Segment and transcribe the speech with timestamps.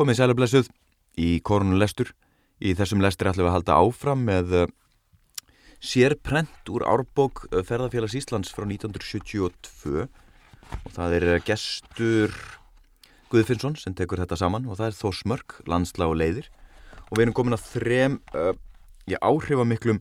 [0.00, 0.68] Komið sælublessuð
[1.20, 2.14] í korunulestur.
[2.64, 4.70] Í þessum lestri ætlum við að halda áfram með uh,
[5.76, 12.32] sérprent úr árbók uh, Ferðarfélags Íslands frá 1972 og það er uh, gestur
[13.28, 16.48] Guðfinnsson sem tekur þetta saman og það er Þósmörk, landslag og leiðir
[17.10, 18.56] og við erum komin að þrem uh,
[19.20, 20.00] áhrifamiklum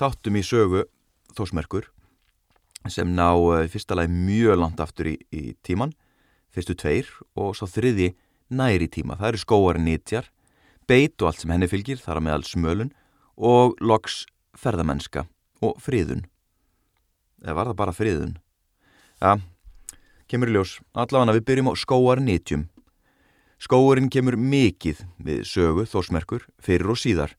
[0.00, 0.86] þáttum í sögu
[1.36, 1.90] Þósmerkur
[2.88, 5.92] sem ná uh, fyrsta lagi mjög langt aftur í, í tíman,
[6.56, 8.14] fyrstu tveir og svo þriði
[8.50, 9.16] næri tíma.
[9.18, 10.30] Það eru skóarinn nýtjar,
[10.86, 12.92] beit og allt sem henni fylgir, þar að meðal smölun
[13.36, 14.24] og loks
[14.56, 15.26] ferðamennska
[15.64, 16.24] og friðun.
[17.44, 18.36] Eða var það bara friðun?
[19.20, 19.36] Ja,
[20.30, 20.78] kemur í ljós.
[20.96, 22.66] Allavega við byrjum á skóarinn nýtjum.
[23.62, 27.36] Skóarinn kemur mikið við sögu þósmerkur fyrir og síðar.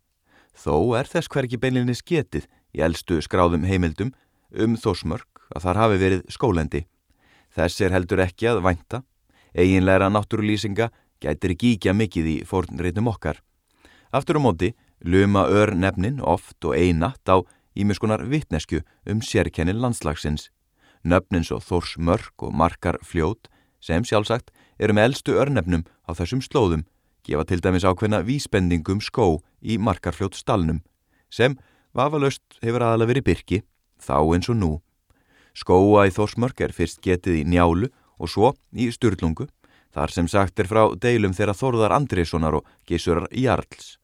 [0.58, 4.16] Þó er þess hverki beinlinni sketið í eldstu skráðum heimildum
[4.58, 6.88] um þósmörk að þar hafi verið skólendi.
[7.54, 9.04] Þess er heldur ekki að vænta
[9.58, 13.42] Eginleira náttúrulýsinga gætir gíkja mikið í fornreitum okkar.
[14.14, 17.42] Aftur á móti luma ör nefnin oft og einatt á
[17.76, 20.50] ímiskunar vittnesku um sérkennin landslagsins.
[21.04, 23.50] Nöfnin svo þors mörg og markar fljót
[23.82, 26.86] sem sjálfsagt eru með eldstu örnefnum á þessum slóðum
[27.28, 30.80] gefa til dæmis ákveðna vísbendingum skó í markarfljót stalnum
[31.30, 31.58] sem
[31.98, 33.62] vafalöst hefur aðalega verið byrki
[34.00, 34.72] þá eins og nú.
[35.58, 39.48] Skóa í Þórsmörk er fyrst getið í njálu og svo í Sturlungu,
[39.94, 43.98] þar sem sagt er frá deilum þeirra Þorðar Andriðssonar og Gísurar Jarls.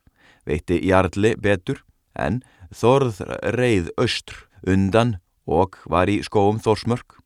[0.46, 1.84] Veitti Jarli betur,
[2.16, 2.42] en
[2.74, 3.22] Þorð
[3.54, 7.20] reið östr undan og var í skóum Þórsmörk.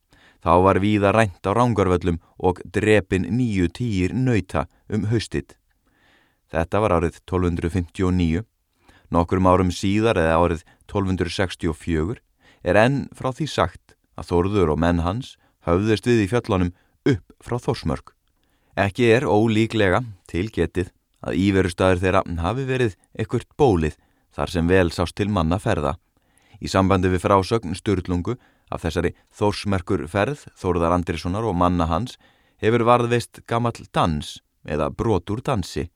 [0.44, 5.56] Þá var víða rænt á rángarvöllum og drepin nýju týjir nöyta um haustið.
[6.48, 8.44] Þetta var árið 1259.
[9.10, 12.20] Nokkurum árum síðar eða árið 1264
[12.62, 15.36] er enn frá því sagt að Þorður og menn hans
[15.68, 16.74] höfðust við í fjöllunum
[17.08, 18.14] upp frá Þórsmörk.
[18.78, 20.92] Ekki er ólíklega tilgetið
[21.26, 23.96] að íverustæður þeirra hafi verið ekkert bólið
[24.34, 25.96] þar sem vel sást til manna ferða.
[26.62, 28.36] Í sambandi við frásögn Sturlungu
[28.70, 32.18] af þessari Þórsmerkur ferð, Þórðar Andrissonar og manna hans
[32.62, 35.88] hefur varðveist gamall dans eða brotur dansi.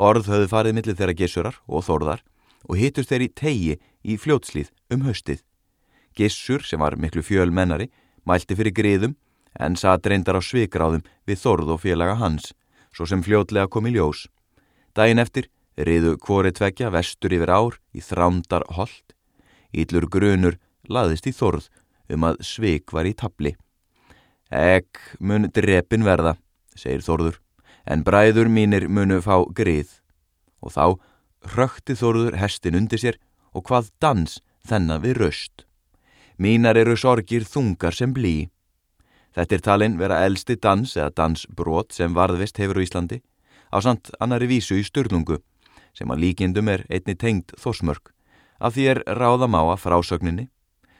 [0.00, 2.24] Orð höfðu farið millir þeirra Gissurar og Þórðar
[2.68, 5.42] og hittust þeir í tegi í fljótslið um höstið.
[6.16, 7.90] Gissur, sem var miklu fjölmennari,
[8.26, 9.16] mælti fyrir griðum
[9.58, 12.52] en satt reyndar á svikráðum við Þorð og félaga hans,
[12.94, 14.26] svo sem fljótlega kom í ljós.
[14.94, 15.48] Dæin eftir
[15.78, 19.14] riðu kvori tvekja vestur yfir ár í þrándar hold.
[19.72, 20.58] Íllur grunur
[20.88, 21.70] laðist í Þorð
[22.10, 23.54] um að svik var í tabli.
[24.50, 26.34] Egg mun drepin verða,
[26.74, 27.38] segir Þorður,
[27.86, 30.00] en bræður mínir munu fá grið.
[30.60, 30.98] Og þá
[31.54, 33.20] rökti Þorður hestin undir sér
[33.54, 35.69] og hvað dans þennan við röst.
[36.40, 38.48] Mínar eru sorgir þungar sem blí.
[39.36, 43.18] Þetta er talinn vera elsti dans eða dansbrot sem varðvist hefur á Íslandi
[43.68, 45.36] á samt annari vísu í Sturlungu
[45.92, 48.14] sem að líkindum er einni tengd þosmörk
[48.56, 50.46] af því er ráðam á að frásögninni.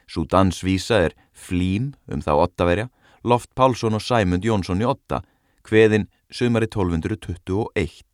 [0.05, 2.91] Svo dansvísa er Flím um þá ottaverja,
[3.25, 5.23] Loft Pálsson og Sæmund Jónsson í otta,
[5.65, 8.05] hveðin sömari 1221.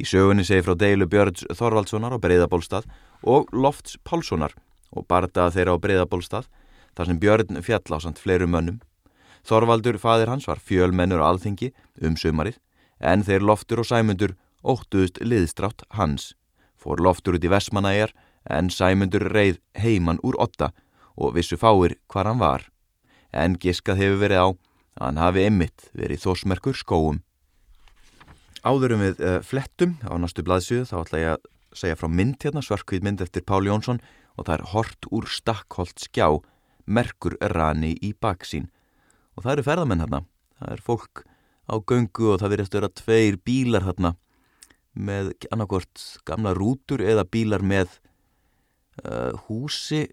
[0.00, 2.88] Í sögunni segi frá deilu Björns Þorvaldssonar á Breiðabólstað
[3.28, 4.56] og Lofts Pálssonar
[4.94, 6.48] og bardaða þeirra á breyðabólstað
[6.96, 8.80] þar sem Björn fjall á samt fleiru mönnum.
[9.46, 11.70] Þorvaldur, fadir hans, var fjölmennur á alþingi
[12.02, 12.58] um sömarið
[12.98, 14.34] en þeir loftur og sæmundur
[14.66, 16.34] óttuðust liðstrátt hans.
[16.78, 18.12] Fór loftur út í Vesmanæjar
[18.50, 20.72] en sæmundur reið heiman úr otta
[21.18, 22.66] og vissu fáir hvar hann var.
[23.32, 27.22] En giskað hefur verið á að hann hafi emmitt verið þósmerkur skóum.
[28.66, 31.44] Áðurum við uh, flettum á næstu blaðsjöðu þá ætla ég að
[31.78, 34.00] segja frá mynd hérna, svarkvít mynd eftir Páli Jónsson
[34.38, 36.38] og það er hort úr stakkholt skjá,
[36.86, 38.70] merkur rani í baksín.
[39.36, 40.22] Og það eru ferðamenn hérna,
[40.58, 41.24] það er fólk
[41.68, 44.14] á göngu og það verðist að vera tveir bílar hérna
[44.98, 47.98] með annarkort gamla rútur eða bílar með
[49.04, 50.06] uh, húsi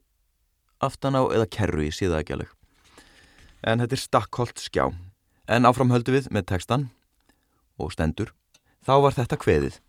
[0.83, 2.51] aftan á eða kerru í síða ekki alveg.
[3.65, 4.89] En þetta er stakkholt skjá.
[5.49, 6.89] En áframhöldu við með textan
[7.81, 8.33] og stendur,
[8.85, 9.79] þá var þetta kveðið.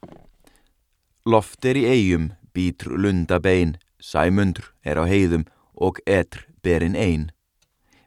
[1.26, 3.76] Loft er í eigum, bítr lunda bein,
[4.06, 7.30] Sæmundur er á heiðum og etr berin einn.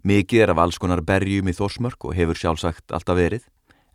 [0.07, 3.43] Mikið er af alls konar berjum í Þórsmörk og hefur sjálfsagt alltaf verið,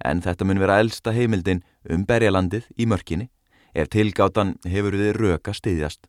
[0.04, 3.30] en þetta mun vera eldsta heimildin um berjalandið í mörkinni,
[3.72, 6.04] ef tilgátan hefur við röka stiðjast.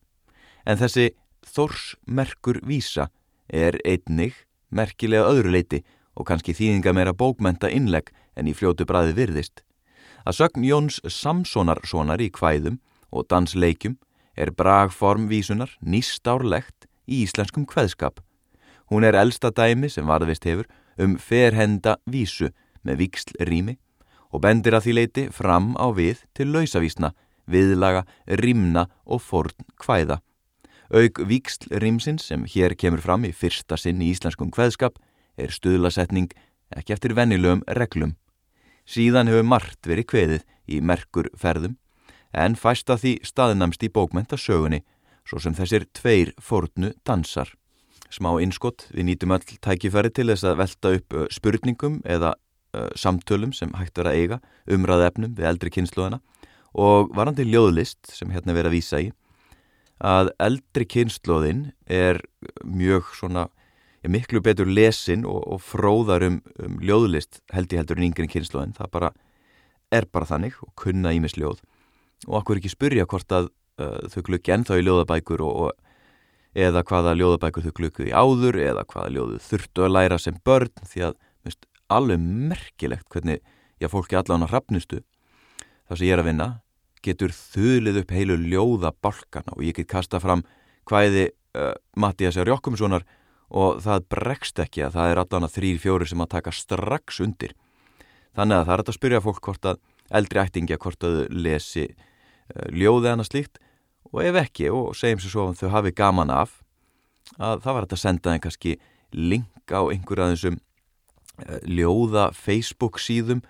[0.68, 1.14] En þessi
[1.48, 3.08] Þórsmerkur vísa
[3.48, 4.34] er einnig
[4.76, 5.84] merkilega öðruleiti
[6.16, 9.64] og kannski þýðinga meira bókmenta innlegg en í fljótu bræði virðist.
[10.26, 12.82] Að sögn Jóns Samsonar sonar í kvæðum
[13.16, 13.96] og dansleikjum
[14.36, 18.20] er bragform vísunar nýstárlegt í íslenskum kveðskap.
[18.92, 20.70] Hún er elsta dæmi sem varðvist hefur
[21.02, 22.52] um ferhenda vísu
[22.86, 23.78] með viksl rými
[24.32, 27.14] og bendir að því leiti fram á við til lausavísna,
[27.48, 30.20] viðlaga, rimna og forn kvæða.
[30.94, 35.00] Aug víksl rimsins sem hér kemur fram í fyrsta sinn í íslenskum kveðskap
[35.38, 36.30] er stuðlasetning
[36.76, 38.16] ekki eftir vennilegum reglum.
[38.86, 41.80] Síðan hefur margt verið kveðið í merkur ferðum
[42.36, 44.82] en fæsta því staðnamst í bókmentasögunni
[45.26, 47.50] svo sem þessir tveir fornu dansar.
[48.14, 53.54] Smá innskott, við nýtum öll tækifæri til þess að velta upp spurningum eða uh, samtölum
[53.56, 54.40] sem hægt verið að eiga,
[54.70, 56.22] umræða efnum við eldri kynsluðana
[56.76, 59.12] og varandi ljóðlist sem hérna verið að vísa í
[60.04, 62.20] að eldri kynsluðin er
[62.68, 63.48] mjög svona
[64.04, 68.28] ja, miklu betur lesin og, og fróðar um, um ljóðlist held ég heldur en yngri
[68.32, 69.14] kynsluðin, það bara
[69.94, 71.64] er bara þannig og kunna ímis ljóð
[72.28, 73.50] og okkur ekki spyrja hvort að
[73.82, 75.86] uh, þau glukki ennþá í ljóðabækur og, og
[76.56, 81.08] eða hvaða ljóðabækur þau glukkuði áður eða hvaða ljóðu þurftu að læra sem börn því
[81.10, 83.42] að veist, alveg merkilegt hvernig
[83.82, 85.02] já, fólki allan á hrafnustu
[85.86, 86.50] það sem ég er að vinna
[87.06, 90.46] getur þuðlið upp heilu ljóðabalkana og ég get kasta fram
[90.90, 92.50] hvaðið uh, Mattias R.
[92.50, 93.06] Jokkumssonar
[93.56, 97.20] og það bregst ekki að það er allan að þrýr fjóri sem að taka strax
[97.22, 97.54] undir
[98.36, 101.86] þannig að það er að spyrja fólk hvort að eldri ættingja hvort að þau lesi
[101.90, 103.60] uh, ljóði annað slíkt.
[104.14, 106.62] Og ef ekki og segjum sér svo að þau hafi gaman af
[107.42, 108.76] að það var þetta að senda þeim kannski
[109.16, 113.44] link á einhverja þessum uh, ljóða Facebook síðum.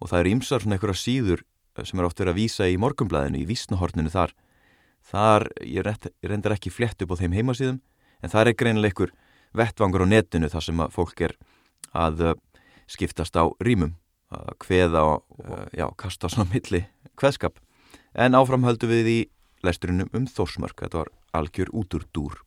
[0.00, 2.80] Og það er ímsar svona einhverja síður uh, sem er oft verið að vísa í
[2.80, 4.34] morgumblæðinu í vísnuhorninu þar.
[5.06, 5.86] Þar, ég
[6.26, 7.78] reyndar ekki flett upp á þeim heimasíðum
[8.24, 9.12] en það er greinileg einhver
[9.56, 11.36] vettvangur á netinu þar sem að fólk er
[11.94, 12.24] að
[12.90, 13.94] skiptast á rýmum
[14.34, 16.84] að kveða og kasta svona milli
[17.18, 17.58] kveðskap.
[18.16, 19.18] En áframhöldu við í
[19.66, 22.40] lesturinn um Þórsmörk, þetta var algjör út úr dúr.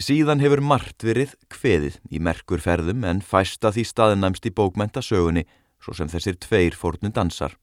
[0.00, 5.44] Síðan hefur margt verið kveðið í merkur ferðum en fæsta því staðinæmst í bókmentasögunni
[5.82, 7.54] svo sem þessir tveir fórnum dansar.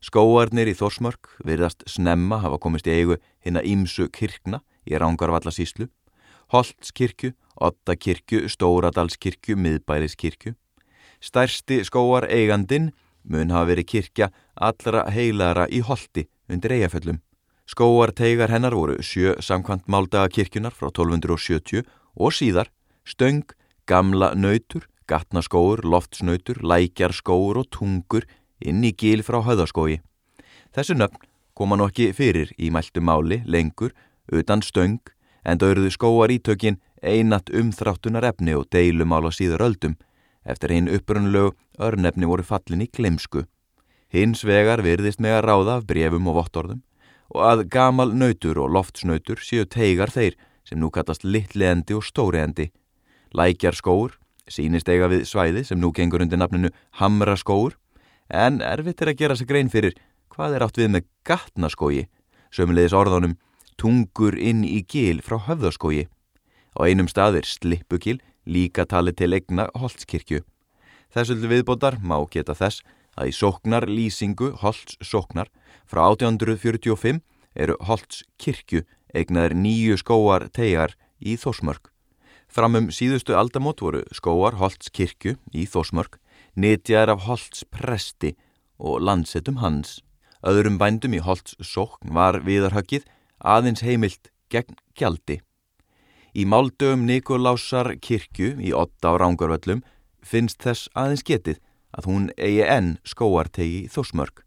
[0.00, 5.88] Skóarnir í Þórsmörk virðast snemma hafa komist í eigu hinn að ímsu kirkna í Rángarvallasíslu,
[6.54, 10.54] Holtskirkju, Ottakirkju, Stóradalskirkju, Miðbæliskirkju
[11.20, 12.92] Stærsti skóar eigandin
[13.28, 17.20] mun hafa verið kirkja allra heilara í holti undir eigaföllum.
[17.68, 21.84] Skóar teigar hennar voru sjö samkvæmt máldaga kirkjunar frá 1270
[22.16, 22.70] og síðar
[23.04, 23.44] stöng,
[23.86, 28.24] gamla nautur, gatnaskóur, loftsnautur, lækjarskóur og tungur
[28.60, 30.00] inn í gíl frá höðaskói.
[30.72, 31.20] Þessu nöfn
[31.54, 33.92] koma nokki fyrir í mæltu máli lengur
[34.32, 35.00] utan stöng
[35.44, 39.96] en döruðu skóar ítökin einat umþráttunar efni og deilumál á síður öldum
[40.48, 43.44] eftir hinn upprunlegu örnefni voru fallin í glemsku.
[44.08, 46.84] Hins vegar virðist með að ráða af brefum og vottorðum
[47.28, 52.70] og að gamal nautur og loftsnautur séu teigar þeir sem nú kallast litleendi og stóreendi.
[53.36, 54.16] Lækjar skóur,
[54.48, 57.76] sínist eiga við svæði sem nú gengur undir nafninu hamra skóur,
[58.28, 59.96] en erfitt er að gera sig grein fyrir
[60.32, 62.06] hvað er átt við með gatnaskói,
[62.54, 63.36] sömulegis orðanum
[63.80, 66.06] tungur inn í gil frá höfðaskói.
[66.76, 70.42] Á einum stað er slippugil líka tali til egna Holtskirkju.
[71.12, 72.82] Þessu viðbótar má geta þess
[73.18, 75.50] að í sóknar lýsingu Holts sóknar
[75.88, 77.20] frá 1845
[77.58, 78.84] eru Holts kirkju
[79.16, 81.90] egnaðir nýju skóar tegar í Þósmörk.
[82.48, 86.20] Framum síðustu aldamót voru skóar Holts kirkju í Þósmörk
[86.58, 88.34] nýtjaðar af Holts presti
[88.78, 89.98] og landsetum hans.
[90.46, 93.08] Öðrum bændum í Holts sókn var viðarhöggið
[93.38, 95.40] aðeins heimilt gegn gjaldi.
[96.36, 99.80] Í máldögum Nikolásar kirkju í 8 á Rángarvöllum
[100.20, 101.60] finnst þess aðeins getið
[101.96, 104.44] að hún eigi enn skóartegi þósmörk.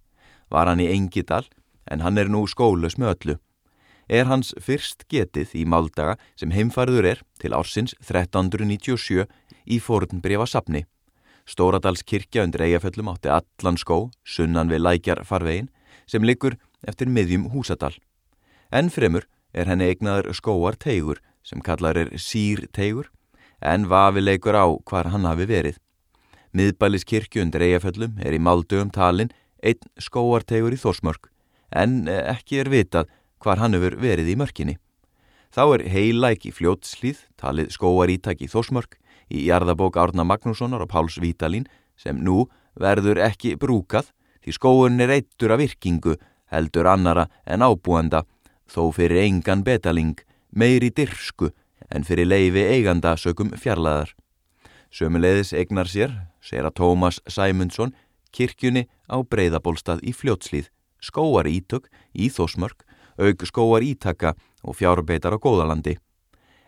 [0.53, 1.47] Var hann í Engidal
[1.89, 3.35] en hann er nú skólaus með öllu.
[4.11, 9.25] Er hans fyrst getið í máldaga sem heimfærður er til ársins 1397
[9.65, 10.85] í fornbrefa sapni.
[11.49, 15.71] Stóradals kirkja undir eigaföllum átti allan skó, sunnan við lækjar farvegin,
[16.05, 17.95] sem liggur eftir miðjum húsadal.
[18.69, 23.09] En fremur er henni eignaður skóar tegur sem kallar er sírteigur
[23.61, 25.77] en vafileikur á hvar hann hafi verið.
[26.51, 29.31] Miðbælis kirkju undir eigaföllum er í máldögum talin
[29.63, 31.29] einn skóarteigur í Þórsmörk
[31.71, 34.77] en ekki er vitað hvar hann hefur verið í mörkinni.
[35.51, 38.97] Þá er heilæk í fljótslýð talið skóarítæk í Þórsmörk
[39.31, 41.67] í jarðabók Árna Magnússonar og Páls Vítalín
[41.99, 42.45] sem nú
[42.79, 46.17] verður ekki brúkað því skóun er eittur af virkingu
[46.51, 48.23] heldur annara en ábúanda
[48.71, 50.19] þó fyrir engan betaling
[50.51, 51.51] meiri dyrsku
[51.91, 54.13] en fyrir leifi eiganda sökum fjarlæðar.
[54.91, 57.93] Sömuleiðis eignar sér, segir að Tómas Sæmundsson,
[58.35, 62.83] kirkjunni á breyðabólstað í fljótslýð, skóar ítök í Þósmörk,
[63.19, 65.97] aug skóar ítaka og fjárbeitar á góðalandi.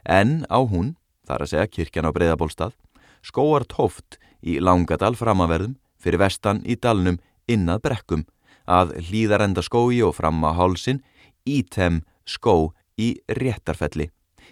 [0.04, 0.96] En á hún,
[1.28, 2.76] þar að segja kirkjan á breyðabólstað,
[3.24, 8.26] skóar tóft í langadal framaverðum, fyrir vestan í dalnum innað brekkum
[8.68, 11.02] að hlýðarenda skói og fram á hálsin
[11.48, 14.10] ítem skó í réttarfelli.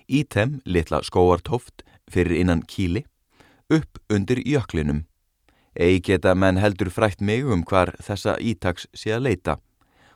[0.10, 3.05] Ítem litla skóartóft fyrir innan kíli
[3.71, 5.05] upp undir jöklinum.
[5.75, 9.57] Egi geta menn heldur frætt mig um hvar þessa ítaks sé að leita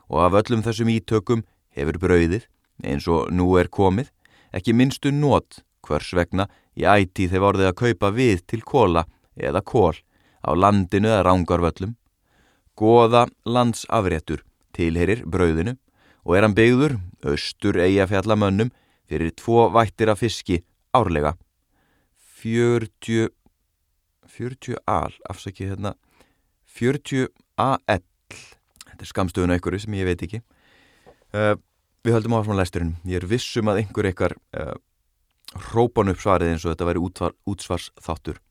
[0.09, 2.43] og af öllum þessum ítökum hefur brauðið,
[2.83, 4.11] eins og nú er komið,
[4.53, 9.05] ekki minnstu nót hvers vegna í æti þeir vorðið að kaupa við til kóla
[9.35, 9.95] eða kól
[10.45, 11.95] á landinu eða rángarvöllum.
[12.75, 14.43] Goða landsafréttur
[14.75, 15.77] tilherir brauðinu
[16.25, 18.71] og er hann byggður austur eigafjallamönnum
[19.09, 20.63] fyrir tvo vættir af fiski
[20.95, 21.35] árlega.
[22.41, 23.29] 40,
[24.29, 25.93] 40 al, afsakið hérna,
[26.65, 27.29] 40
[27.61, 30.41] al, þetta er skamstöðun einhverju sem ég veit ekki.
[31.35, 31.55] Uh,
[32.05, 34.75] við höldum áfram lesturinn, ég er vissum að einhver eitthvað uh,
[35.71, 37.05] hrópan upp svarið eins og þetta væri
[37.49, 38.41] útsvars þáttur.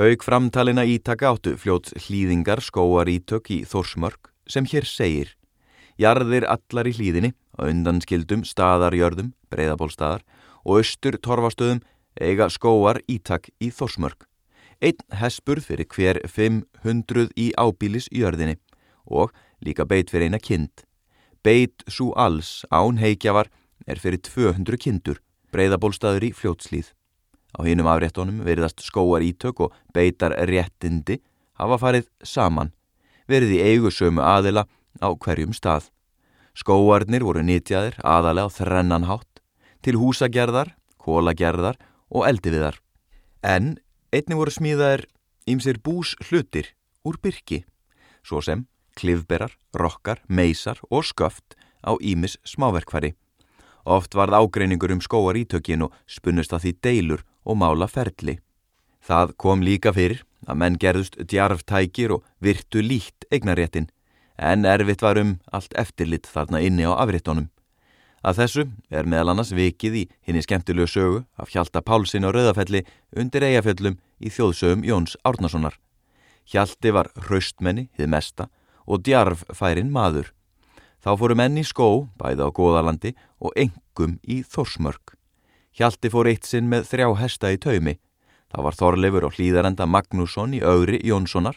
[0.00, 5.34] Aug framtalina ítaka áttu fljóts hlýðingar skóar ítök í Þórsmörk sem hér segir
[6.00, 10.22] Jarðir allar í hlýðinni á undanskildum staðarjörðum, breyðabólstaðar
[10.64, 11.82] og austur torfastöðum
[12.16, 14.24] eiga skóar ítak í Þórsmörk.
[14.80, 18.56] Einn hespurð fyrir hver 500 í ábílis jörðinni
[19.04, 20.72] og líka beit fyrir eina kind.
[21.44, 23.52] Beit svo alls án heikjafar
[23.84, 25.20] er fyrir 200 kindur,
[25.52, 26.94] breyðabólstaður í fljótslýð.
[27.56, 31.20] Á hinnum afréttonum veriðast skóar ítök og beitar réttindi
[31.60, 32.72] hafa farið saman,
[33.28, 34.64] verið í eigu sömu aðila
[34.98, 35.90] á hverjum stað.
[36.58, 39.42] Skóarnir voru nýtjaðir aðalega á þrennanhátt
[39.86, 41.78] til húsagerðar, kólagerðar
[42.10, 42.80] og eldiviðar.
[43.46, 43.78] En
[44.10, 45.06] einni voru smíðaðir
[45.46, 46.74] ímsir bús hlutir
[47.06, 47.64] úr byrki,
[48.26, 48.66] svo sem
[48.98, 51.56] klifberar, rokkar, meisar og sköft
[51.86, 53.14] á ímis smáverkfæri.
[53.84, 58.38] Oft varð ágreiningur um skóar ítökin og spunnust að því deilur og mála ferli.
[59.00, 63.88] Það kom líka fyrir að menn gerðust djarftækir og virtu líkt eignaréttin,
[64.40, 67.50] en erfitt var um allt eftirlitt þarna inni á afréttonum.
[68.24, 72.82] Að þessu er meðal annars vikið í henni skemmtilegu sögu af Hjalta Pálsinn á Rauðafelli
[73.16, 75.76] undir eigafjöllum í þjóðsögum Jóns Árnasonar.
[76.44, 78.48] Hjalti var hraustmenni, hið mesta,
[78.84, 80.32] og djarffærin maður.
[81.00, 85.16] Þá fóru menn í skó, bæði á Góðalandi og engum í Þorsmörk.
[85.72, 87.96] Hjalti fór eitt sinn með þrjá hesta í taumi.
[88.52, 91.56] Það var Þorleifur og hlýðarenda Magnússon í augri Jónssonar,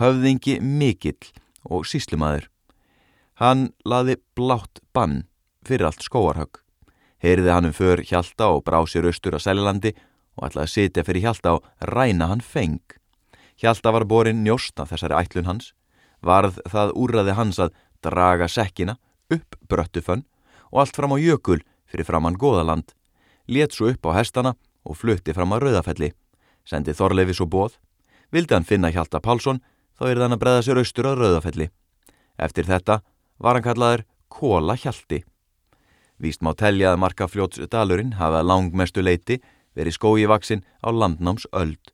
[0.00, 1.20] höfðingi mikill
[1.64, 2.48] og síslumadur.
[3.40, 5.24] Hann laði blátt bann
[5.66, 6.60] fyrir allt skóarhögg.
[7.18, 9.94] Heyriði hann um för Hjalta og brá sér austur á Sælilandi
[10.36, 12.82] og ætlaði að sitja fyrir Hjalta og ræna hann feng.
[13.56, 15.72] Hjalta var borin njóstna þessari ætlun hans,
[16.20, 18.98] varð það úrraði hans að draga sekkina
[19.32, 20.26] upp bröttufönn
[20.70, 22.92] og allt fram á jökul fyrir framann Góðaland
[23.46, 24.54] let svo upp á hestana
[24.84, 26.12] og flutti fram á Rauðafelli.
[26.64, 27.76] Sendi Þorleifis og bóð.
[28.32, 29.60] Vildi hann finna Hjalta Pálsson,
[29.98, 31.70] þá er þann að breða sér austur á Rauðafelli.
[32.38, 33.00] Eftir þetta
[33.38, 35.22] var hann kallaður Kóla Hjalti.
[36.18, 39.40] Víst má telja að markafljótsdalurinn hafa langmestu leiti
[39.74, 41.92] verið skójivaksinn á landnáms öld.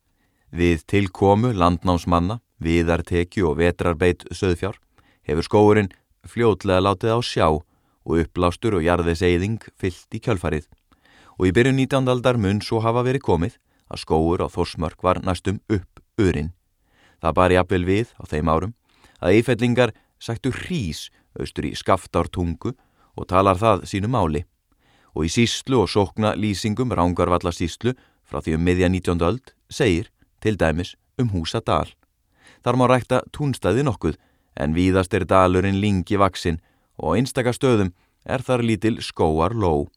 [0.50, 4.76] Við tilkomu landnámsmanna, viðartekju og vetrarbeit söðfjár
[5.24, 5.92] hefur skóurinn
[6.28, 10.68] fljótlega látið á sjá og upplástur og jarðiseiðing fyllt í kjölfarið
[11.40, 12.08] og í byrjun 19.
[12.12, 13.56] aldar mun svo hafa verið komið
[13.88, 16.52] að skóur á Þorsmörk var næstum upp örin.
[17.20, 18.76] Það bar jafnvel við á þeim árum
[19.20, 21.08] að eifellingar sættu hrís
[21.38, 22.72] austur í skaftártungu
[23.16, 24.44] og talar það sínu máli
[25.14, 29.22] og í síslu og sókna lýsingum rángarvalla síslu frá því um miðja 19.
[29.26, 30.10] öld segir
[30.40, 31.88] til dæmis um húsa dal.
[32.64, 34.18] Þar má rækta túnstæði nokkuð
[34.60, 36.60] en víðast er dalurinn lingi vaksinn
[37.00, 37.92] og einstakar stöðum
[38.24, 39.88] er þar lítil skóar ló.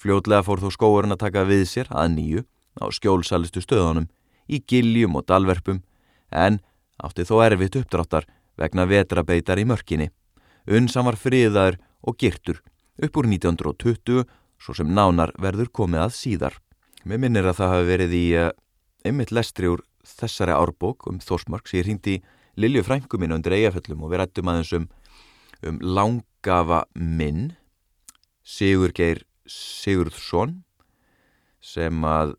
[0.00, 2.44] Fljótlega fór þó skóurinn að taka við sér að nýju
[2.82, 4.08] á skjólsalistu stöðunum
[4.48, 5.82] í giljum og dalverpum
[6.32, 6.60] en
[7.02, 8.26] átti þó erfitt uppdráttar
[8.60, 10.10] vegna vetrabeitar í mörkinni.
[10.66, 12.60] Unnsam var friðaður og girtur
[13.02, 14.26] upp úr 1920
[14.62, 16.58] svo sem nánar verður komið að síðar.
[17.04, 18.50] Mér minnir að það hafi verið í uh,
[19.02, 22.20] einmitt lestri úr þessari árbók um Þórsmark sem ég hrýndi
[22.60, 24.86] Lilju frængu minn undir eigaföllum og við rættum aðeins um,
[25.64, 27.54] um langafa minn
[28.44, 30.60] Sigur Geir Sigurðsson
[31.62, 32.34] sem að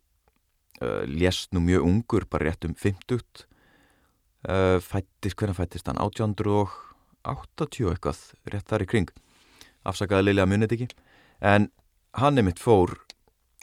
[0.84, 3.48] uh, lést nú mjög ungur, bara rétt um 50
[4.50, 6.02] uh, fættist, hvernig fættist hann?
[6.02, 8.20] 1880 eitthvað,
[8.52, 9.10] rétt þar í kring
[9.88, 10.88] afsakaði Lilja munið ekki
[11.44, 11.70] en
[12.20, 12.96] hann er mitt fór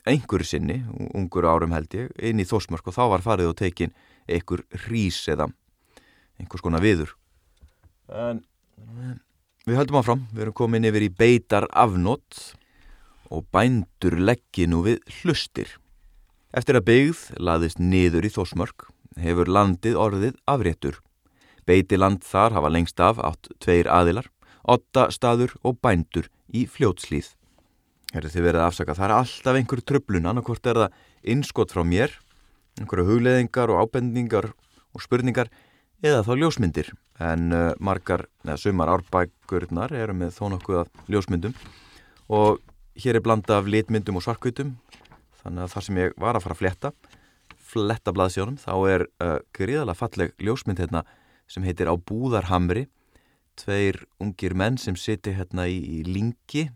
[0.09, 0.81] einhverju sinni,
[1.15, 3.93] ungur árum held ég inn í Þósmörk og þá var farið og tekin
[4.29, 5.51] einhver rís eða
[6.41, 7.13] einhvers konar viður
[8.11, 8.41] en
[9.69, 12.55] við höldum áfram, við erum komin yfir í beitar afnótt
[13.31, 15.69] og bændur leggji nú við hlustir.
[16.51, 18.89] Eftir að byggð laðist niður í Þósmörk
[19.19, 21.01] hefur landið orðið afréttur.
[21.67, 24.31] Beiti land þar hafa lengst af átt tveir aðilar,
[24.63, 27.35] otta staður og bændur í fljótslýð.
[28.15, 30.97] Herðu þið verið að afsaka, það er alltaf einhver tröflun, annarkort er það
[31.35, 32.17] innskott frá mér,
[32.81, 35.51] einhverju hugleðingar og ábendingar og spurningar
[36.03, 36.91] eða þá ljósmyndir.
[37.21, 41.55] En uh, margar, eða sumar árbækurnar eru með þó nokkuð af ljósmyndum
[42.33, 42.59] og
[43.01, 44.75] hér er blanda af litmyndum og svarkveitum,
[45.43, 46.93] þannig að það sem ég var að fara að fletta,
[47.71, 51.05] fletta blaðsjónum, þá er uh, gríðalega falleg ljósmynd hérna
[51.51, 52.87] sem heitir Á búðarhamri,
[53.59, 56.69] tveir ungir menn sem siti hérna í, í lingi,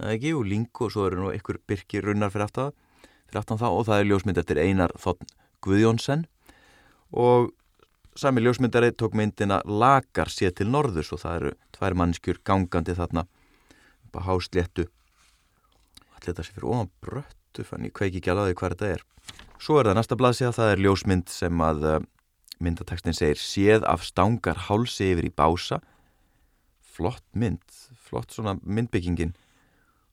[0.00, 2.74] það ekki, og lingu og svo eru nú ykkur byrkir runnar fyrir aftan,
[3.28, 5.30] fyrir aftan þá og það er ljósmynd eftir Einar Þotn
[5.64, 6.26] Guðjónsson.
[7.16, 7.52] Og
[8.18, 13.26] sami ljósmyndari tók myndina Lagar sér til norðus og það eru tvær mannskjur gangandi þarna
[14.06, 14.86] upp á hásléttu.
[16.16, 19.04] Allir þetta sé fyrir ofan bröttu fann ég kveiki ekki alveg hvað þetta er
[19.62, 21.98] svo er það næsta blaðsíða, það er ljósmynd sem að uh,
[22.62, 25.80] myndatekstin segir séð af stangar hálsi yfir í bása.
[26.96, 27.64] Flott mynd
[28.06, 29.34] flott svona myndbyggingin.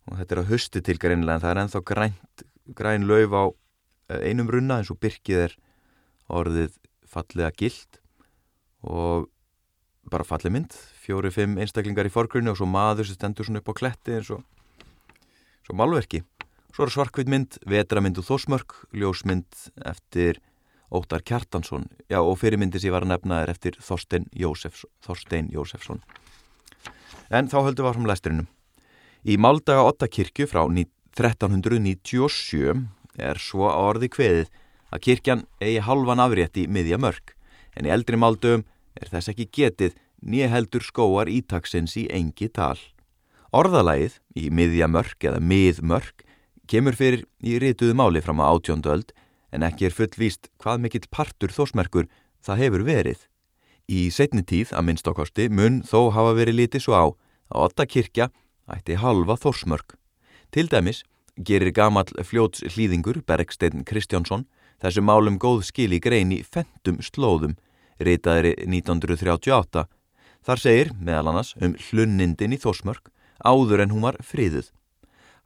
[0.10, 2.46] Og þetta er að husti til greinlega en það er ennþá grænt,
[2.76, 3.44] græn löf á
[4.12, 5.56] eh, einum runna eins og byrkið er
[6.34, 6.76] orðið
[7.08, 8.00] fallega gild
[8.84, 9.30] og
[10.12, 13.80] bara fallið mynd fjóri-fimm einstaklingar í forgrunni og svo maður sem stendur svona upp á
[13.80, 14.44] kletti eins og
[15.64, 16.24] svo málverki
[16.74, 20.42] svo er svarkveit mynd, vetramynd og þósmörk ljósmynd eftir
[20.94, 21.88] Óttar Kjartansson.
[22.10, 26.02] Já og fyrirmyndi sem ég var að nefna er eftir Þorstein, Jósefs, Þorstein Jósefsson.
[27.34, 28.50] En þá höldum við áfram læsturinnum
[29.24, 32.74] Í Máldaga Ottakirkju frá 1397
[33.24, 34.50] er svo orði kveðið
[34.92, 37.32] að kirkjan eigi halvan afrétt í miðja mörg,
[37.78, 38.66] en í eldri máldöfum
[39.00, 42.76] er þess ekki getið nýja heldur skóar ítaksins í engi tal.
[43.56, 46.28] Orðalagið í miðja mörg eða miðmörg
[46.74, 49.12] kemur fyrir í rituðu máli fram á átjóndöld
[49.54, 52.08] en ekki er fullvíst hvað mikill partur þósmerkur
[52.42, 53.20] það hefur verið.
[53.86, 57.06] Í setni tíð að minnst okkosti mun þó hafa verið litið svo á
[57.54, 58.30] að Ottakirkja
[58.74, 60.00] ætti halva þórsmörk.
[60.50, 61.04] Til dæmis
[61.38, 64.48] gerir gamal fljóts hlýðingur Bergstein Kristjánsson
[64.82, 67.54] þessu málum góð skil í grein í fentum slóðum,
[68.02, 69.86] ritaðri 1938.
[70.44, 73.14] Þar segir, meðal annars, um hlunnindin í þórsmörk
[73.46, 74.74] áður en hún var friðuð.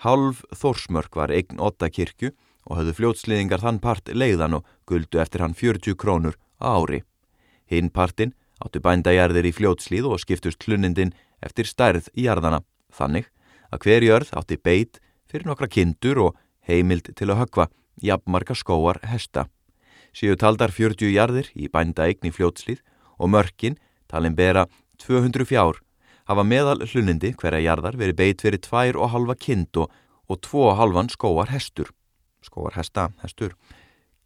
[0.06, 2.34] Halv þórsmörk var eign 8 kirkju
[2.68, 7.02] og höfðu fljótslýðingar þann part leiðan og guldu eftir hann 40 krónur ári.
[7.66, 12.62] Hinn partin áttu bændagjarðir í fljótslýð og skiptust hlunnindin eftir stærð í jarðana.
[12.94, 13.30] Þannig
[13.72, 17.68] að hver jörð átti beit fyrir nokkra kindur og heimild til að hökva
[18.04, 19.48] jafnmarka skóar hesta.
[20.14, 22.84] Síðu taldar 40 jarðir í bændaegn í fljótslið
[23.18, 24.68] og mörkin, talin bera
[25.02, 25.82] 200 fjár,
[26.28, 29.92] hafa meðal hlunindi hverja jarðar verið beit fyrir 2,5 kind og,
[30.28, 31.92] og 2,5 skóar hestur.
[32.44, 33.56] Skóar hesta, hestur.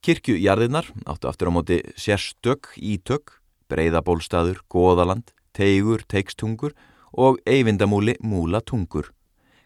[0.02, 3.38] Kirkjujarðirnar áttu aftur á móti sérstök, ítök,
[3.70, 6.74] breyðabólstaður, goðaland, teigur, teikstungur
[7.14, 9.12] og eyvindamúli múlatungur.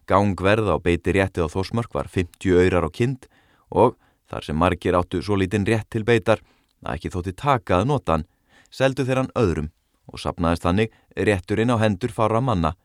[0.05, 3.29] Gangverð á beiti rétti á þósmörk var 50 öyrar á kind
[3.71, 3.95] og
[4.29, 6.43] þar sem margir áttu svo lítinn rétt til beitar
[6.83, 8.27] að ekki þótti takað notan,
[8.69, 9.71] seldu þeirran öðrum
[10.11, 12.75] og sapnaðist þannig rétturinn á hendur fara manna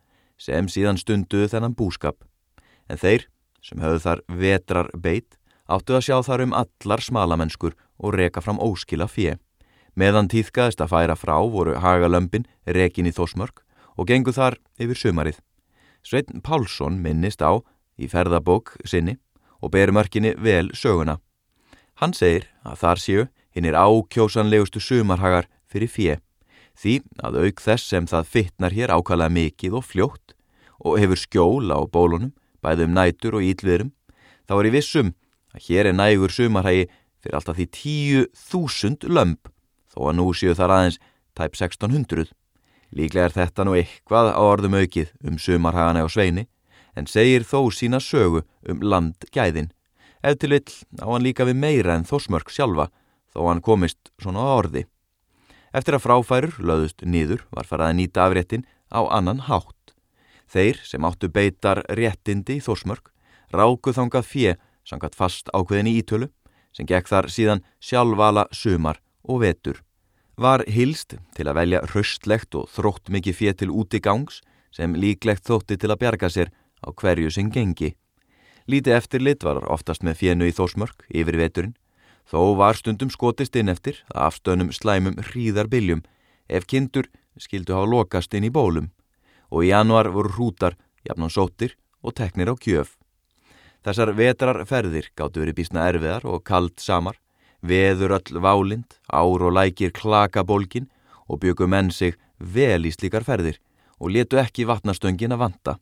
[0.41, 2.25] sem síðan stunduðu þennan búskap.
[2.89, 3.27] En þeir,
[3.61, 5.37] sem höfðu þar vetrar beit,
[5.69, 9.37] áttu að sjá þar um allar smalamennskur og reka fram óskila fjö.
[9.95, 13.63] Meðan týðkaðist að færa frá voru hagalömpin rekin í þósmörk
[13.99, 15.41] og gengu þar yfir sumarið.
[16.03, 17.61] Sveitn Pálsson minnist á
[18.01, 19.19] í ferðabók sinni
[19.61, 21.19] og ber mörkinni vel söguna.
[22.01, 26.17] Hann segir að þar séu hinn er ákjósanlegustu sumarhagar fyrir fjö,
[26.81, 30.35] því að auk þess sem það fittnar hér ákvæmlega mikið og fljótt
[30.81, 32.33] og hefur skjól á bólunum,
[32.65, 33.93] bæðum nætur og ílviðrum,
[34.49, 35.13] þá er í vissum
[35.55, 36.87] að hér er nægur sumarhagi
[37.21, 39.51] fyrir alltaf því tíu þúsund lömp,
[39.93, 41.01] þó að nú séu þar aðeins
[41.37, 42.31] tæp 1600.
[42.97, 46.47] Líklega er þetta nú eitthvað á orðum aukið um sumarhagana á sveini,
[46.97, 49.71] en segir þó sína sögu um landgæðin.
[50.25, 52.89] Ef til vill á hann líka við meira en þósmörk sjálfa,
[53.33, 54.87] þó hann komist svona á orði.
[55.71, 59.95] Eftir að fráfærur löðust nýður var farað að nýta afréttin á annan hátt.
[60.51, 63.13] Þeir sem áttu beitar réttindi í þósmörk
[63.55, 64.57] rákuð þangað fjö
[64.87, 66.31] sangat fast ákveðin í ítölu
[66.75, 69.79] sem gekk þar síðan sjálfvala sumar og vetur
[70.41, 74.41] var hilst til að velja hraustlegt og þrótt mikið fér til úti gangs
[74.73, 77.93] sem líklegt þótti til að bjarga sér á hverju sem gengi.
[78.71, 81.75] Lítið eftirlit var oftast með fjennu í þósmörk yfir veturinn,
[82.31, 86.05] þó var stundum skotist inn eftir afstöðnum slæmum hríðarbiljum
[86.49, 88.91] ef kindur skildu hafa lokast inn í bólum
[89.51, 92.95] og í januar voru hrútar, jafnan sóttir og teknir á kjöf.
[93.83, 97.19] Þessar vetrarferðir gáttu verið bísna erfiðar og kald samar
[97.61, 100.89] veður öll válind, ár og lækir klakabólkin
[101.29, 103.61] og byggu menn sig vel í slíkar ferðir
[103.99, 105.79] og letu ekki vatnastöngin að vanta.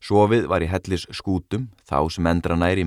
[0.00, 2.84] Sofið var í hellis skútum, þá sem endra nær í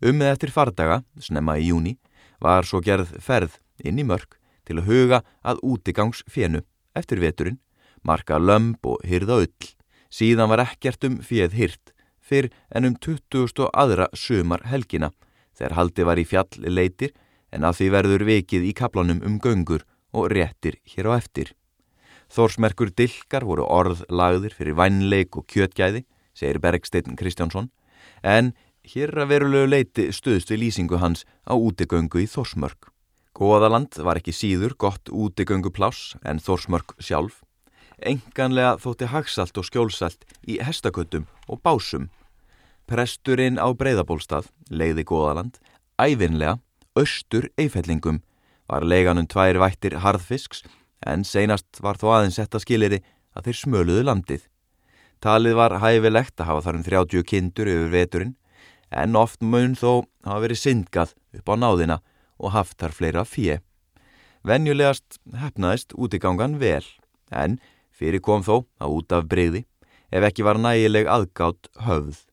[0.00, 0.10] merkurferðum.
[0.10, 1.98] Ummið eftir fardaga, snemma í júni,
[2.40, 6.62] var svo gerð ferð inn í mörg til að huga að útigangs fjenu
[6.94, 7.58] eftir veturinn,
[8.02, 9.74] marka lömb og hyrða öll.
[10.10, 13.68] Síðan var ekkert um fjöð hyrt fyrr en um 20.
[13.72, 15.10] aðra sumar helgina
[15.54, 17.12] þegar haldi var í fjall leitir
[17.52, 21.52] en að því verður vikið í kaplanum um göngur og réttir hér á eftir.
[22.30, 27.70] Þórsmerkur dilkar voru orð lagðir fyrir vannleik og kjötgæði, segir Bergsteinn Kristjánsson,
[28.22, 28.54] en
[28.90, 32.90] hér að verulegu leiti stuðst við lýsingu hans á útegöngu í Þórsmörk.
[33.36, 37.42] Góðaland var ekki síður gott útegöngu pláss en Þórsmörk sjálf.
[38.00, 42.08] Enganlega þótti hagsalt og skjólsalt í hestaköttum og básum.
[42.90, 45.60] Presturinn á Breiðabólstað, leiði Góðaland,
[46.00, 46.58] æfinlega,
[46.98, 48.22] austur eifellingum,
[48.66, 50.64] var leiganum tvær vættir harðfisks
[51.06, 53.00] en seinast var þó aðeins setta skiliri
[53.36, 54.42] að þeir smöluðu landið.
[55.20, 58.36] Talið var hæfilegt að hafa þar um 30 kindur yfir veturinn,
[58.90, 61.98] en oft mun þó hafa verið syndgað upp á náðina
[62.40, 63.58] og haft þar fleira fjö.
[64.42, 66.84] Venjulegast hefnaðist útigangan vel,
[67.30, 67.58] en
[67.92, 69.66] fyrir kom þó að út af breyði,
[70.10, 72.24] ef ekki var nægileg aðgátt höfð.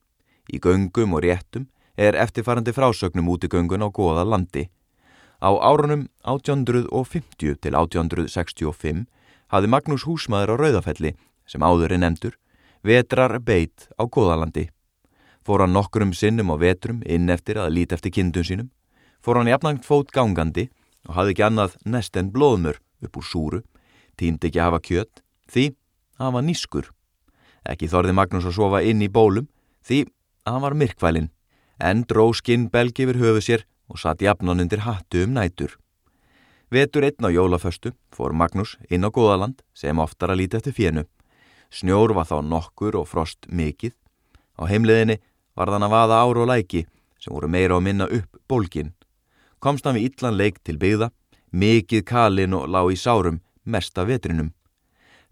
[0.48, 1.68] Í göngum og réttum
[2.00, 4.70] er eftirfarandi frásögnum útigöngun á goða landi.
[5.44, 9.06] Á árunum 1850 til 1865
[9.54, 11.14] hafði Magnús Húsmaður á Rauðafelli,
[11.46, 12.34] sem áður er nefndur,
[12.84, 14.70] vetrar beit á Góðalandi.
[15.48, 18.68] Fór hann nokkurum sinnum á vetrum inn eftir að líti eftir kindum sínum,
[19.24, 20.66] fór hann jafnangt fót gangandi
[21.08, 23.62] og hafði ekki annað nest en blóðmur upp úr súru,
[24.20, 26.90] týndi ekki að hafa kjött, því að hann var nýskur.
[27.64, 29.48] Ekki þorði Magnús að sofa inn í bólum,
[29.88, 30.02] því
[30.44, 31.30] að hann var myrkvælinn,
[31.80, 35.78] en dró skinn belgi yfir höfu sér og satt jafnan undir hattu um nætur.
[36.68, 41.08] Vetur einn á jólaföstu fór Magnús inn á Góðaland sem oftar að líti eftir fjennu.
[41.72, 43.96] Snjór var þá nokkur og frost mikið.
[44.60, 45.22] Á heimliðinni
[45.58, 46.86] var þann að vaða ár og læki
[47.18, 48.94] sem voru meira á minna upp bólkin.
[49.60, 51.10] Komst hann við illan leik til byggða,
[51.52, 54.54] mikið kalin og lág í sárum mest af vetrinum.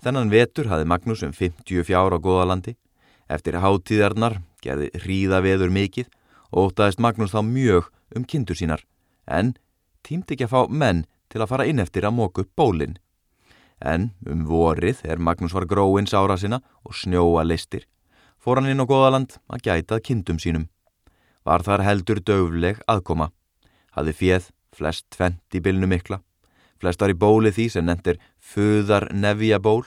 [0.01, 2.75] Þennan vetur hafði Magnús um 54 á Góðalandi.
[3.29, 6.09] Eftir hátíðarnar gerði hríða veður mikið
[6.51, 8.83] og ótaðist Magnús þá mjög um kindur sínar,
[9.25, 9.55] en
[10.05, 12.99] tímti ekki að fá menn til að fara inn eftir að móku upp bólinn.
[13.81, 17.87] En um vorið er Magnús var gróins ára sinna og snjóa listir,
[18.45, 20.67] fór hann inn á Góðaland að gætað kindum sínum.
[21.41, 23.31] Var þar heldur döfleg aðkoma.
[23.97, 26.19] Haði fjöð flest tvent í bylnu mikla,
[26.77, 29.81] flest var í bóli því sem nefndir föðar nefja ból.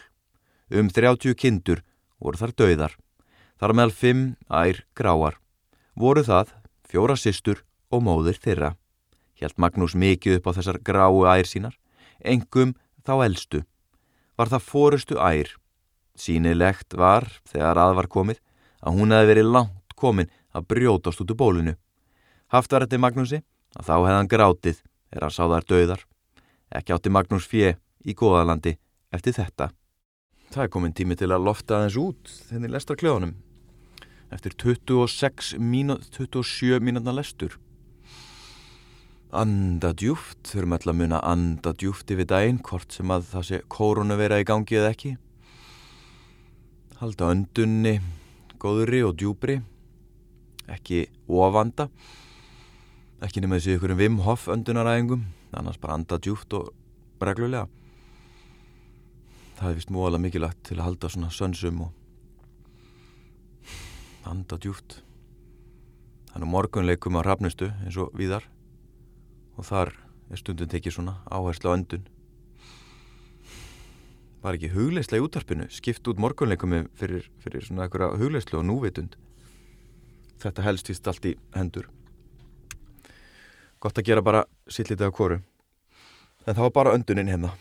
[0.75, 1.85] Um 30 kindur
[2.18, 2.97] voru þar döiðar.
[3.62, 5.38] Þar meðal fimm ær gráar.
[5.94, 6.51] Voru það
[6.90, 7.62] fjóra systur
[7.94, 8.75] og móðir þeirra.
[9.38, 11.79] Hjælt Magnús mikið upp á þessar gráu ær sínar,
[12.27, 12.75] engum
[13.07, 13.62] þá eldstu.
[14.35, 15.55] Var það fórustu ær.
[16.18, 18.40] Sýnilegt var, þegar að var komið,
[18.82, 21.74] að hún hefði verið langt komin að brjótast út úr bólinu.
[22.52, 23.42] Haft var þetta Magnúsi
[23.76, 26.04] að þá hefði hann grátið er að sá þar döðar.
[26.74, 28.76] Ekki átti Magnús fjö í góðalandi
[29.14, 29.70] eftir þetta.
[30.48, 33.34] Það er komin tími til að lofta aðeins út þenni lestar kljóðunum.
[34.32, 37.56] Eftir 26 mínut, 27 mínutna lestur.
[39.28, 43.58] Anda djúft, þurfum alltaf að muna anda djúft yfir daginn, hvort sem að það sé
[43.68, 45.10] kórunu vera í gangi eða ekki.
[47.00, 47.98] Halda öndunni,
[48.61, 49.59] góðri og djúbri,
[50.68, 51.88] ekki ofanda,
[53.25, 55.25] ekki nema þessi ykkur um Vim Hoff öndunaræðingum,
[55.57, 56.73] annars bara anda djúft og
[57.23, 57.68] reglulega.
[59.59, 63.73] Það er vist múalega mikilvægt til að halda svona sönsum og
[64.29, 65.01] anda djúft.
[66.31, 68.44] Þannig morgunleikum á rafnustu eins og viðar
[69.59, 69.94] og þar
[70.31, 72.07] er stundum tekið svona áherslu á öndun
[74.48, 79.16] var ekki hugleislega í útarpinu skipt út morgunleikum fyrir, fyrir svona eitthvað hugleislu og núvitund?
[80.40, 81.88] Þetta helst vist allt í hendur.
[83.82, 85.38] Gott að gera bara sittlítið á kóru
[86.46, 87.52] en það var bara öndunin hérna.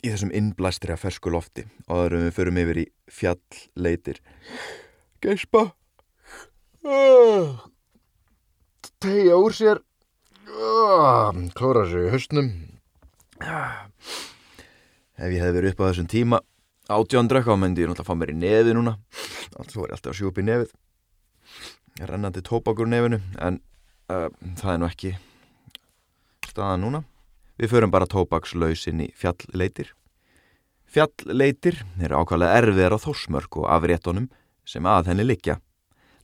[0.00, 1.66] Í þessum innblæstri að fersku lofti.
[1.88, 2.86] Og það erum við förum yfir í
[3.18, 4.20] fjallleitir.
[5.24, 5.66] Geispa
[9.02, 9.82] tegja úr sér.
[11.58, 12.52] Klóra sig í höstnum
[15.16, 16.40] ef ég hef verið upp á þessum tíma
[16.92, 18.94] átjóndrökk á myndi ég náttúrulega fá mér í nefi núna.
[19.58, 20.72] Alltaf var ég alltaf að sjú upp í nefið.
[22.06, 23.60] Rennandi tópakur nefinu en
[24.12, 24.28] uh,
[24.60, 25.12] það er nú ekki
[26.46, 27.02] staðan núna.
[27.56, 29.94] Við förum bara tópakslaus inn í fjallleitir.
[30.86, 34.28] Fjallleitir eru ákvæmlega erfiðar á þósmörk og afréttonum
[34.66, 35.58] sem að henni likja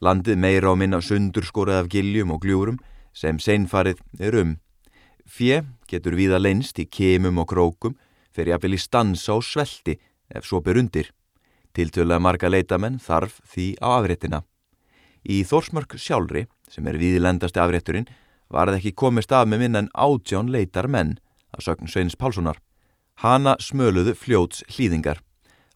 [0.02, 2.78] landið meira á minna sundur skorið af giljum og gljúrum
[3.14, 4.56] sem seinfarið er um.
[5.26, 7.94] Fjö getur viða leinst í kemum og krókum
[8.34, 9.98] fyrir að vilja stansa og svelti
[10.32, 11.10] ef svo ber undir.
[11.72, 14.42] Tiltölulega marga leitamenn þarf því á afréttina.
[15.22, 18.08] Í Þórsmörk sjálfri, sem er viðlendasti afrétturinn,
[18.52, 21.16] var það ekki komist af með minn en átján leitar menn,
[21.54, 22.58] að sögn Sveins Pálssonar.
[23.22, 25.22] Hanna smöluðu fljóts hlýðingar.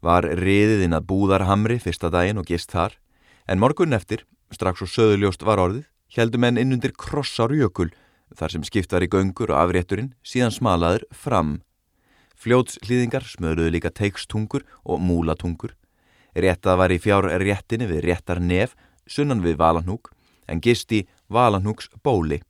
[0.04, 2.96] Var riðiðinn að búðarhamri fyrsta daginn og gist þar,
[3.48, 7.88] en morgun eftir, strax og söðuljóst var orðið, heldum enn innundir krossár jökul,
[8.36, 11.60] þar sem skipt var í göngur og afrétturinn síðan smalaður fram.
[12.36, 15.72] Fljóts hlýðingar smöluðu líka teikstungur og múlatungur.
[16.36, 18.74] Réttað var í fjár réttinni við réttar nef,
[19.08, 20.12] sunnan við Valanhúk,
[20.46, 22.42] en gist í Valanhúks bóli.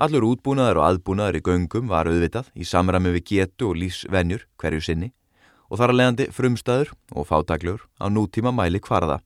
[0.00, 4.80] Allur útbúnaður og aðbúnaður í göngum var auðvitað í samræmi við getu og lífsvenjur hverju
[4.82, 5.12] sinni
[5.68, 9.20] og þar að leiðandi frumstæður og fátaglur á nútíma mæli kvarða.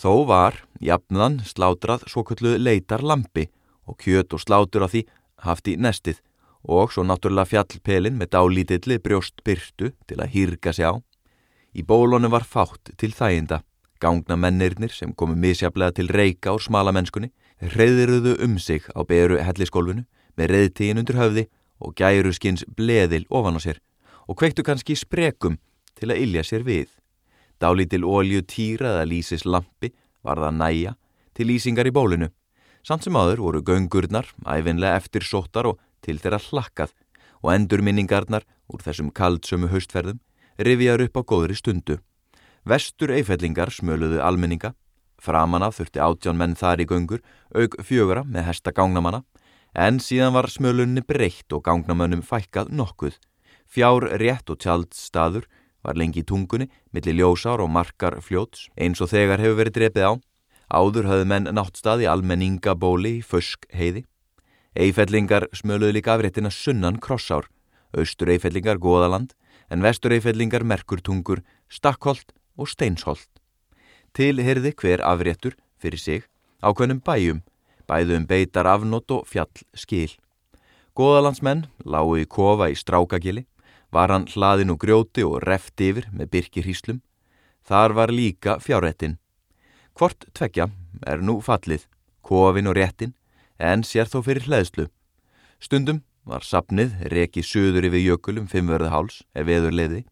[0.00, 3.48] Þó var, jafnðan, slátrað svo kullu leitar lampi
[3.88, 5.02] og kjöt og slátur af því
[5.44, 6.20] haft í nestið
[6.64, 10.94] og svo náttúrulega fjallpelin með dálítilli brjóst byrtu til að hýrga sig á.
[11.74, 13.62] Í bólonu var fátt til þæginda.
[14.00, 19.38] Gangna mennirnir sem komu misjaflega til reyka og smala mennskunni hreyðiruðu um sig á beru
[19.42, 20.04] helliskólfinu
[20.38, 21.44] með reyðtíðin undir höfði
[21.82, 23.80] og gæru skins bleðil ofan á sér
[24.28, 25.58] og kveiktu kannski sprekum
[25.98, 26.88] til að ilja sér við.
[27.58, 29.90] Dálítil ólju týraða lísis lampi
[30.22, 30.94] var það næja
[31.34, 32.30] til lýsingar í bólinu.
[32.86, 36.96] Samt sem aður voru göngurnar, æfinlega eftir sóttar og til þeirra hlakkað
[37.44, 40.18] og endurminningarnar úr þessum kaldsömu haustferðum
[40.58, 42.00] rifjar upp á góðri stundu.
[42.64, 44.72] Vestur eifellingar smöluðu almenninga
[45.18, 47.22] Framan af þurfti átján menn þar í göngur,
[47.54, 49.24] auk fjögura með hesta gangnamanna,
[49.74, 53.18] en síðan var smölunni breytt og gangnamönnum fækkað nokkuð.
[53.68, 55.48] Fjár rétt og tjaldstaður
[55.84, 60.06] var lengi í tungunni, millir ljósár og markar fljóts, eins og þegar hefur verið drepið
[60.06, 60.12] á.
[60.68, 64.04] Áður hafðu menn náttstað í almenningabóli í Fösk heiði.
[64.78, 67.48] Eifellingar smöluðu líka afréttina sunnan krossár,
[67.90, 69.32] austur eifellingar goðaland,
[69.74, 73.26] en vestur eifellingar merkurtungur, stakkholt og steinsholt.
[74.14, 76.22] Tilherði hver afréttur fyrir sig
[76.62, 77.42] ákveðnum bæjum,
[77.90, 80.14] bæðum beitar afnót og fjall skil.
[80.94, 83.48] Góðalandsmenn lágu í kofa í strákagili,
[83.90, 87.02] var hann hlaðin og grjóti og reft yfir með byrki hríslum.
[87.66, 89.18] Þar var líka fjárrettin.
[89.98, 90.68] Hvort tvekja
[91.02, 91.88] er nú fallið,
[92.22, 93.17] kofin og réttin,
[93.58, 94.88] en sér þó fyrir hlæðslu.
[95.58, 100.02] Stundum var sapnið rekið söður yfir jökulum fimmverðu háls ef veður leiði,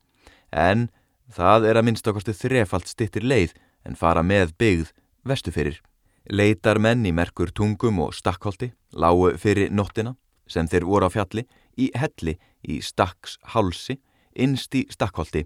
[0.50, 0.88] en
[1.32, 3.54] það er að minnst okkarstu þrefalt stittir leið
[3.86, 4.92] en fara með byggð
[5.26, 5.80] vestu fyrir.
[6.26, 10.16] Leitar menn í merkur tungum og stakkholti lágu fyrir nóttina
[10.50, 11.46] sem þeir voru á fjalli
[11.78, 12.34] í helli
[12.66, 14.00] í stakks hálsi
[14.34, 15.44] innst í stakkholti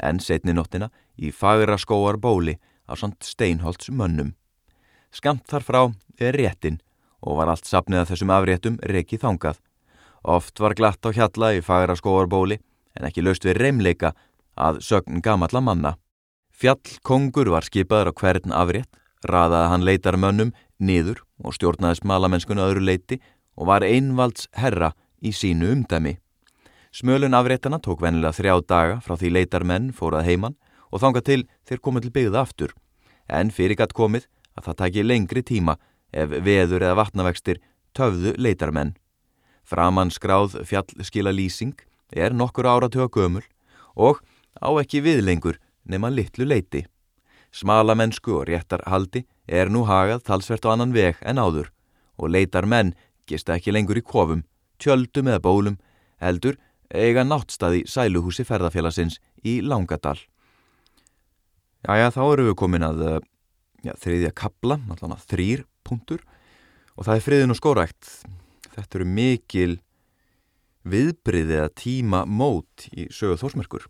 [0.00, 4.34] en setni nóttina í fagra skóar bóli á samt steinholts mönnum.
[5.12, 5.82] Skamt þar frá
[6.20, 6.80] er réttin
[7.20, 9.58] og var allt sapnið að þessum afréttum rekið þangað.
[10.24, 12.60] Oft var glatt á hjalla í fagra skóar bóli
[12.96, 14.12] en ekki löst við reymleika
[14.56, 15.94] að sögn gamalla manna.
[16.50, 18.90] Fjallkongur var skipaður á hvern afrétt,
[19.24, 23.20] raðaði hann leitar mönnum niður og stjórnaði smalamennskunni öðru leiti
[23.56, 26.18] og var einvalds herra í sínu umdæmi.
[26.92, 30.56] Smölun afréttana tók venilega þrjá daga frá því leitar menn fórað heiman
[30.90, 32.72] og þanga til þeir komið til byggða aftur,
[33.28, 34.26] en fyrir gatt komið
[34.58, 35.76] að það tæki lengri tíma
[36.12, 37.60] ef veður eða vatnavextir
[37.96, 38.94] töfðu leitar menn.
[39.64, 41.76] Framann skráð fjallskila lýsing
[42.10, 43.44] er nokkur áratöga gömul
[43.94, 44.22] og
[44.58, 46.86] á ekki við lengur nema litlu leiti.
[47.52, 51.70] Smala mennsku og réttar haldi er nú hagað talsvert á annan veg en áður
[52.18, 52.94] og leitar menn
[53.26, 54.44] gista ekki lengur í kofum,
[54.78, 55.78] tjöldum eða bólum,
[56.22, 56.58] heldur
[56.90, 60.18] eiga náttstaði sæluhúsi ferðarfélagsins í Langadal.
[61.86, 63.02] Jæja, þá eru við komin að
[63.86, 66.24] já, þriðja kabla, allavega þrýr punktur
[66.96, 68.10] og það er friðin og skórækt.
[68.74, 69.72] Þetta eru mikil
[70.88, 73.86] viðbriðið að tíma mót í sögu þórsmerkur.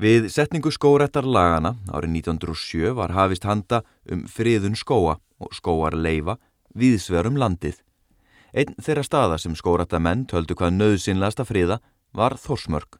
[0.00, 6.38] Við setningu skórættarlagana árið 1907 var hafist handa um friðun skóa og skóar leifa
[6.72, 7.76] viðsverum landið.
[8.56, 11.78] Einn þeirra staða sem skórættamenn töldu hvað nöðsynlegasta friða
[12.16, 12.96] var Þorsmörk.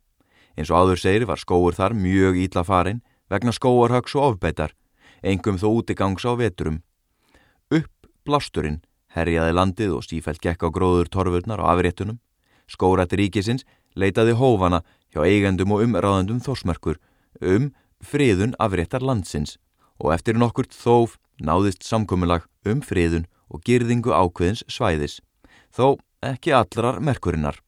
[0.58, 4.74] Eins og áður segir var skóur þar mjög ítla farin vegna skóarhags og ofbeitar,
[5.22, 6.82] engum þó útigangs á veturum.
[8.26, 8.80] Blásturinn
[9.14, 12.20] herjaði landið og sífælt gekk á gróður torfurnar og afréttunum.
[12.70, 13.66] Skórætti ríkisins
[13.98, 17.00] leitaði hófana hjá eigendum og umráðandum þórsmerkur
[17.40, 19.56] um friðun afréttar landsins
[19.98, 25.18] og eftir nokkurt þóf náðist samkominlag um friðun og girðingu ákveðins svæðis,
[25.74, 27.58] þó ekki allrar merkurinnar.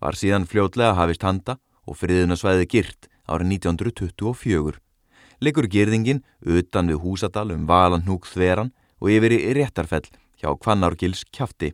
[0.00, 4.78] Var síðan fljótlega hafist handa og friðunasvæði girt árið 1924.
[5.40, 10.06] Liggur girðingin utan við húsadal um valanhúk þveran og yfir í réttarfell
[10.40, 11.72] hjá Kvannárgils kjafti.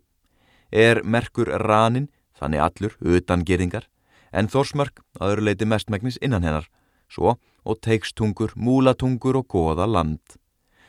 [0.72, 2.08] Er merkur ranin,
[2.38, 3.86] þannig allur, utan gerðingar,
[4.32, 6.66] en Þórsmörk aður leiti mestmægnis innan hennar,
[7.08, 7.36] svo
[7.66, 10.38] og teikstungur, múlatungur og goða land.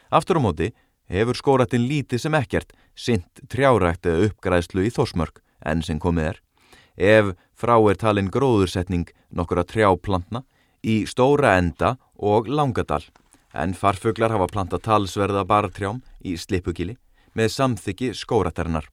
[0.10, 0.72] Aftur á móti
[1.12, 6.42] hefur skóratin lítið sem ekkert sint trjárækt eða uppgræðslu í Þórsmörk enn sem komið er.
[6.98, 10.44] Ef frá er talin gróðursetning nokkura trjáplantna
[10.84, 13.04] í stóra enda og langadal,
[13.58, 16.98] en farfuglar hafa planta talsverða bartrjám í slipugili
[17.38, 18.86] með samþyggi skóraternar.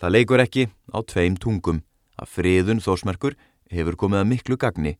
[0.00, 1.82] Það leikur ekki á tveim tungum
[2.18, 3.36] að friðun Þórsmörkur
[3.72, 4.96] hefur komið að miklu gagni,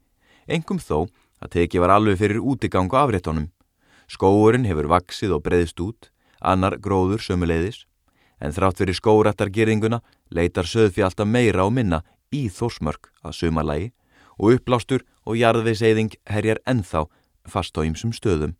[0.46, 1.09] engum þó
[1.42, 3.50] að teki var alveg fyrir útigang á afréttonum.
[4.09, 7.85] Skóurinn hefur vaksið og breyðst út, annar gróður sömuleiðis,
[8.42, 10.00] en þrátt fyrir skórattargeringuna
[10.31, 12.02] leitar söðfi alltaf meira og minna
[12.35, 13.90] í þórsmörk að sumalagi
[14.38, 17.07] og uppblástur og jarðveiseyðing herjar ennþá
[17.46, 18.57] fast á ýmsum stöðum,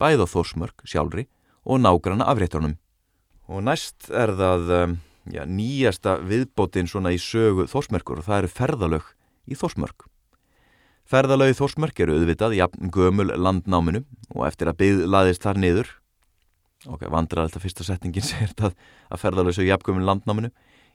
[0.00, 1.26] bæð á þórsmörk sjálfri
[1.64, 2.76] og nágrana afréttunum.
[3.48, 4.96] Og næst er það um,
[5.30, 9.10] já, nýjasta viðbótin svona í sögu þórsmörkur og það eru ferðalög
[9.48, 10.06] í þórsmörk.
[11.04, 15.92] Ferðalögi þórsmörk eru auðvitað jafn gömul landnáminu og eftir að byggð laðist þar niður.
[16.88, 18.72] Ok, vandrað þetta fyrsta setningin segir þetta
[19.12, 20.52] að ferðalög svo jafn gömul landnáminu.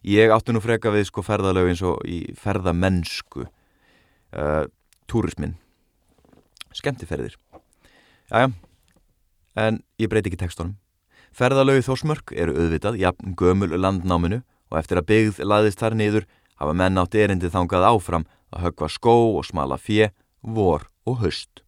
[0.08, 3.46] Ég átti nú freka við sko ferðalög eins og í ferðamennsku.
[4.30, 4.66] Uh,
[5.10, 5.58] túrismin
[6.76, 7.36] skemmtiferðir.
[8.30, 8.52] Jájá,
[9.60, 10.78] en ég breyti ekki tekstunum
[11.36, 16.28] ferðalögi þórsmörk eru auðvitað jafn gömul landnáminu og eftir að byggð laðist þar niður
[16.60, 20.10] hafa menn átt erindi þangað áfram að högva skó og smala fjö,
[20.42, 21.64] vor og höst.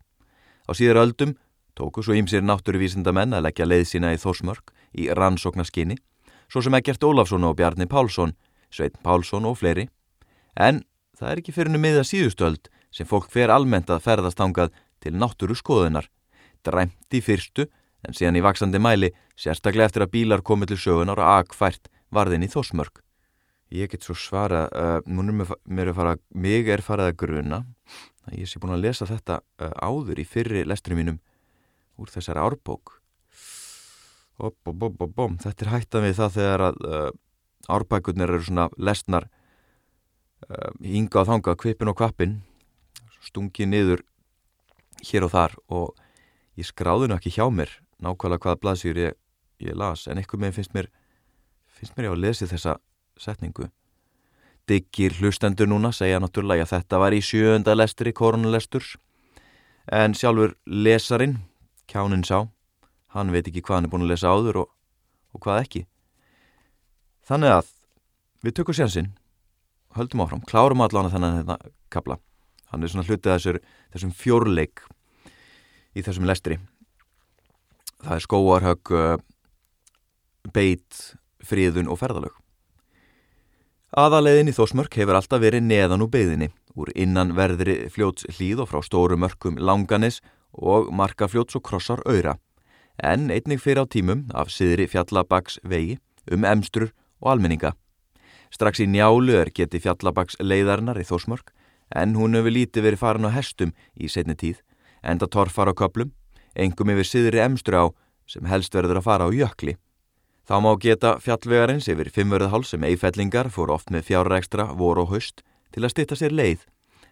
[0.68, 1.36] Á síðar öldum
[1.78, 5.98] tóku svo ímsir náttúruvísindamenn að leggja leið sína í Þórsmörk í rannsóknarskinni,
[6.52, 8.36] svo sem ekkert Ólafsson og Bjarni Pálsson,
[8.72, 9.88] Sveit Pálsson og fleiri.
[10.56, 10.84] En
[11.16, 15.16] það er ekki fyrir nú miða síðustöld sem fólk fer almennt að ferðast ángað til
[15.16, 16.10] náttúru skoðunar,
[16.66, 17.70] dræmt í fyrstu
[18.08, 22.46] en síðan í vaksandi mæli sérstaklega eftir að bílar komið til sögunar og agfært varðin
[22.46, 23.02] í Þórsmörk.
[23.72, 27.62] Ég get svo svara, uh, mér, mér er farað, mig er farað að gruna
[28.36, 31.22] ég sé búin að lesa þetta uh, áður í fyrri lestri mínum
[32.02, 32.98] úr þessari árbók.
[34.42, 37.10] Bom, bom, bom, þetta er hættan við það þegar að uh,
[37.72, 39.30] árbækurnir eru svona lesnar
[40.82, 42.40] hinga á þanga, kvipin og kvapin,
[43.22, 44.02] stungið niður
[45.06, 46.00] hér og þar og
[46.58, 49.20] ég skráði nú ekki hjá mér nákvæmlega hvaða blaðsýr ég,
[49.62, 50.90] ég las en eitthvað með finnst mér,
[51.78, 52.78] finnst mér ég að lesi þessa
[53.22, 53.70] setningu.
[54.70, 58.96] Diggir hlustendur núna segja náttúrulega að þetta var í sjöönda lestri koronalesturs
[59.92, 61.40] en sjálfur lesarin,
[61.90, 62.46] kjánin sá,
[63.16, 64.70] hann veit ekki hvað hann er búin að lesa áður og,
[65.36, 65.86] og hvað ekki.
[67.28, 67.72] Þannig að
[68.46, 69.12] við tökum sjansinn,
[69.98, 72.18] höldum áfram, klárum allan þennan þetta hérna kapla.
[72.72, 74.86] Hann er svona hlutið þessum fjórleik
[75.92, 76.58] í þessum lestri.
[78.02, 78.92] Það er skóarhögg,
[80.54, 81.02] beit,
[81.46, 82.34] fríðun og ferðalög.
[83.92, 86.48] Aðaleiðin í Þósmörk hefur alltaf verið neðan úr beigðinni,
[86.80, 90.22] úr innan verðri fljóts hlýð og frá stóru mörkum langanis
[90.56, 92.38] og markafljóts og krossar öyra,
[92.98, 96.00] en einnig fyrir á tímum af siðri fjallabaks vegi
[96.32, 97.76] um emstrur og almenninga.
[98.52, 101.52] Strax í njálu er geti fjallabaks leiðarnar í Þósmörk,
[101.92, 104.64] en hún hefur lítið verið farin á hestum í setni tíð,
[105.04, 106.16] enda torfar á köplum,
[106.56, 107.86] engum yfir siðri emstru á
[108.30, 109.78] sem helst verður að fara á jökli.
[110.48, 115.44] Þá má geta fjallvegarins yfir fimmverðháls sem eifellingar fór oft með fjárrekstra vor og haust
[115.72, 116.66] til að stitta sér leið,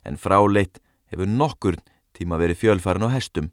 [0.04, 1.78] en fráleitt hefur nokkur
[2.18, 3.52] tíma verið fjölfærin á hestum.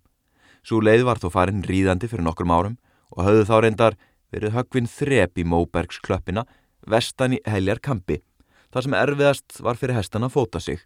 [0.66, 2.78] Svo leið var þó farin ríðandi fyrir nokkrum árum
[3.14, 3.98] og höfðu þá reyndar
[4.34, 6.46] verið högvinn þrep í Móbergs klöppina
[6.86, 8.20] vestan í heljar kampi,
[8.72, 10.80] þar sem erfiðast var fyrir hestan að fóta sig.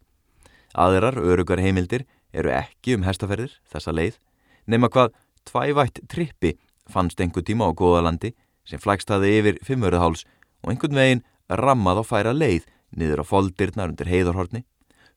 [0.76, 4.18] Aðrar örugar heimildir eru ekki um hestaferðir, þessa leið,
[4.66, 5.14] nema hvað
[5.48, 6.56] tvævætt trippi
[6.90, 10.26] fannst engu tíma á góðalandi sem flækstaði yfir fimmöruðháls
[10.62, 14.64] og einhvern veginn rammað á færa leið niður á foldirnar undir heiðarhorni.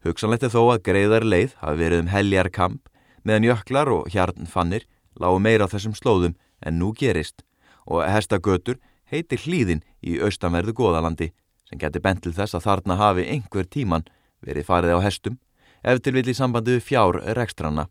[0.04, 2.90] Hugsanlegt er þó að greiðar leið hafi verið um heljar kamp
[3.24, 4.88] meðan jöklar og hjarnfannir
[5.20, 7.44] lágu meira á þessum slóðum en nú gerist
[7.86, 8.80] og hestagötur
[9.12, 11.32] heitir hlýðin í austanverðu goðalandi
[11.70, 14.08] sem getur bent til þess að þarna hafi einhver tíman
[14.44, 15.40] verið farið á hestum
[15.84, 17.88] ef til villi sambandi við fjár rekstrana.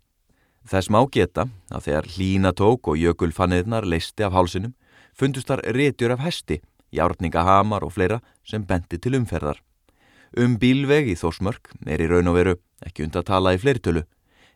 [0.69, 4.75] Þess má geta að þegar hlína tók og jökulfanniðnar leisti af hálsinum
[5.13, 6.61] fundust þar rétjur af hesti,
[6.93, 9.59] járningahamar og fleira sem bendi til umferðar.
[10.39, 12.55] Um bílveg í Þórsmörk er í raun og veru
[12.87, 14.05] ekki und að tala í fleirtölu.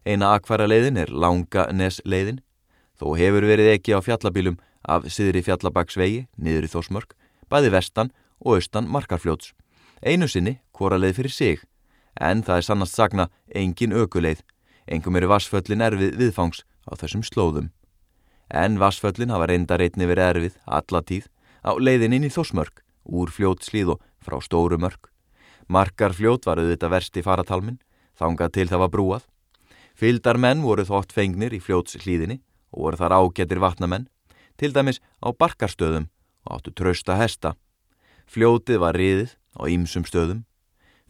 [0.07, 2.41] Eina akvara leiðin er langa nes leiðin,
[2.97, 7.17] þó hefur verið ekki á fjallabílum af siðri fjallabagsvegi niður í Þórsmörk,
[7.51, 9.53] bæði vestan og austan markarfljóts.
[10.01, 11.61] Einu sinni hvora leið fyrir sig,
[12.21, 14.41] en það er sannast sagna engin ökuleið,
[14.87, 17.73] engum eru vassföllin erfið viðfangs á þessum slóðum
[18.49, 21.29] en vassföllin hafa reynda reytni verið erfið alla tíð
[21.67, 25.11] á leiðin inn í Þósmörk, úr fljótslíð og frá stóru mörk.
[25.67, 27.81] Markar fljót var auðvitað verst í faratalmin,
[28.15, 29.25] þangað til það var brúað.
[29.99, 32.39] Fyldar menn voru þótt fengnir í fljótslíðinni
[32.71, 34.07] og voru þar ágættir vatnamenn,
[34.57, 36.07] til dæmis á barkarstöðum
[36.47, 37.57] og áttu trausta hesta.
[38.31, 40.45] Fljótið var riðið á ýmsum stöðum.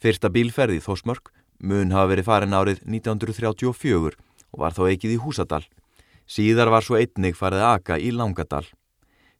[0.01, 4.16] Fyrsta bílferði í Þósmörk mun hafa verið farin árið 1934
[4.52, 5.64] og var þó ekkið í Húsadal.
[6.26, 8.64] Síðar var svo einnig farið aka í Langadal.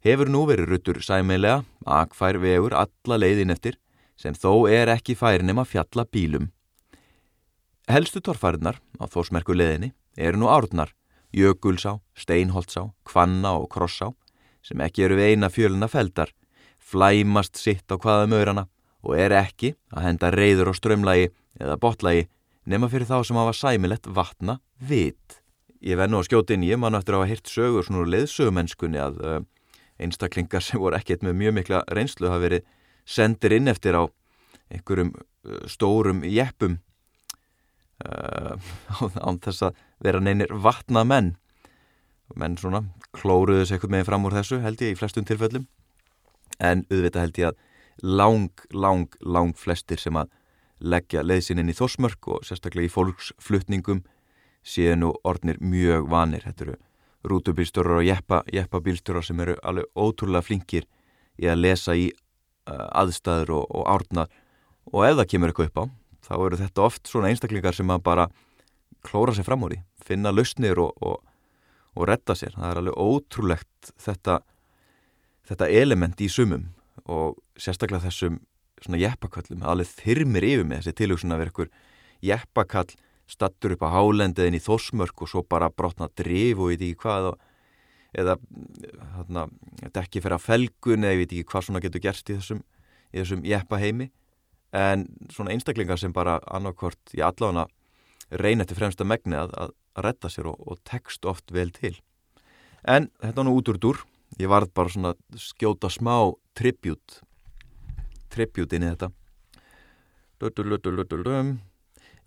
[0.04, 3.78] Hefur nú verið ruttur sæmilega, akfær vegur alla leiðin eftir,
[4.16, 6.50] sem þó er ekki færin um að fjalla bílum.
[7.90, 10.92] Helstu torfærinar á Þósmerku leiðinni eru nú árnar,
[11.34, 14.12] Jökulsá, Steinholtsá, Kvanna og Krossá,
[14.62, 16.32] sem ekki eru við eina fjöluna feldar,
[16.78, 18.66] flæmast sitt á hvaða maurana
[19.06, 21.28] og er ekki að henda reyður og strömlagi
[21.61, 22.26] eða botlægi
[22.66, 25.40] nema fyrir þá sem hafa sæmilegt vatna vit.
[25.84, 29.38] Ég vennu á skjótin, ég man eftir að hafa hirt sögur svona leðsögumennskunni að uh,
[30.02, 32.66] einstaklingar sem voru ekkert með mjög mikla reynslu hafa verið
[33.07, 34.04] sendir inn eftir á
[34.72, 36.80] einhverjum uh, stórum jeppum
[38.07, 38.57] uh,
[39.22, 41.36] án þess að vera neynir vatna menn.
[42.34, 42.82] Menn svona
[43.14, 45.68] klóruðus eitthvað með fram úr þessu held ég í flestum tilfellum
[46.59, 47.62] en auðvitað held ég að
[48.02, 50.32] lang, lang, lang flestir sem að
[50.81, 54.03] leggja leiðsinn inn í þossmörk og sérstaklega í fólksflutningum
[54.66, 56.45] séu nú orðnir mjög vanir.
[56.45, 56.77] Þetta eru
[57.27, 60.87] rútubílstörar og jeppa, jeppabílstörar sem eru alveg ótrúlega flinkir
[61.41, 64.29] í að lesa í uh, aðstæður og, og árnar
[64.93, 65.85] og ef það kemur eitthvað upp á
[66.27, 68.27] þá eru þetta oft svona einstaklingar sem að bara
[69.07, 71.22] klóra sér fram úr í, finna lausnir og, og,
[71.95, 72.57] og retta sér.
[72.57, 74.41] Það er alveg ótrúlegt þetta,
[75.47, 76.70] þetta element í sumum
[77.07, 78.41] og sérstaklega þessum
[78.85, 81.70] svona jeppaköllum, alveg þyrmir yfir með þessi tilhugsun að vera ykkur
[82.27, 82.89] jeppakall
[83.27, 87.01] stattur upp á hálendiðin í þósmörk og svo bara brotna drif og ég veit ekki
[87.03, 87.41] hvað og,
[88.16, 88.37] eða
[89.16, 89.47] þarna,
[89.83, 92.62] þetta ekki fyrir að felgun eða ég veit ekki hvað svona getur gerst í þessum,
[93.12, 94.11] í þessum jeppaheimi.
[94.77, 97.66] En svona einstaklingar sem bara annarkort í allána
[98.31, 99.74] reyna eftir fremsta megni að, að
[100.07, 101.95] retta sér og, og tekst oft vel til.
[102.87, 104.03] En þetta var nú út úr dúr.
[104.39, 107.20] Ég varð bara svona skjóta smá tribut
[108.33, 109.11] tribut inn í þetta.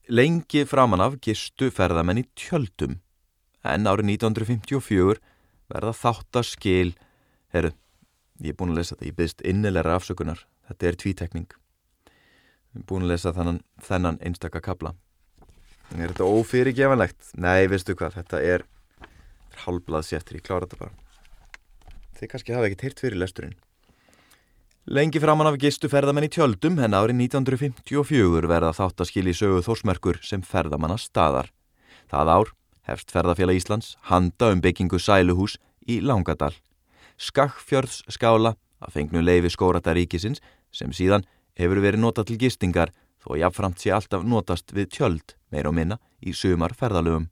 [0.10, 2.98] Lengi framan af gistu ferðamenn í tjöldum.
[3.62, 5.20] En árið 1954
[5.70, 6.96] verða þáttaskil.
[7.54, 7.74] Herru,
[8.42, 9.10] ég er búin að lesa þetta.
[9.12, 10.46] Ég byggst innilegra afsökunar.
[10.70, 11.54] Þetta er tvítekning.
[12.74, 14.96] Ég er búin að lesa þennan, þennan einstaka kabla
[15.98, 17.32] er þetta ófyrirgevanlegt?
[17.42, 18.66] Nei, veistu hvað, þetta er
[19.66, 20.94] halblað séttur, ég klára þetta bara.
[22.20, 23.58] Þið kannski hafa ekkert heyrt fyrir lesturinn
[24.88, 30.22] Lengi framann af gistu ferðamenn í tjöldum en árið 1954 verða þáttaskil í sögu þórsmerkur
[30.24, 31.52] sem ferðamanna staðar.
[32.10, 32.52] Það ár
[32.88, 36.56] hefst ferðafélag Íslands handa um byggingu sæluhús í Langadal.
[37.20, 40.40] Skakkfjörðs skála að fengnu leifi skórata ríkisins
[40.72, 41.28] sem síðan
[41.60, 46.00] hefur verið notað til gistingar þó jáfnframt sé alltaf notast við tjöld meir og minna
[46.24, 47.28] í sumar ferðalöfum.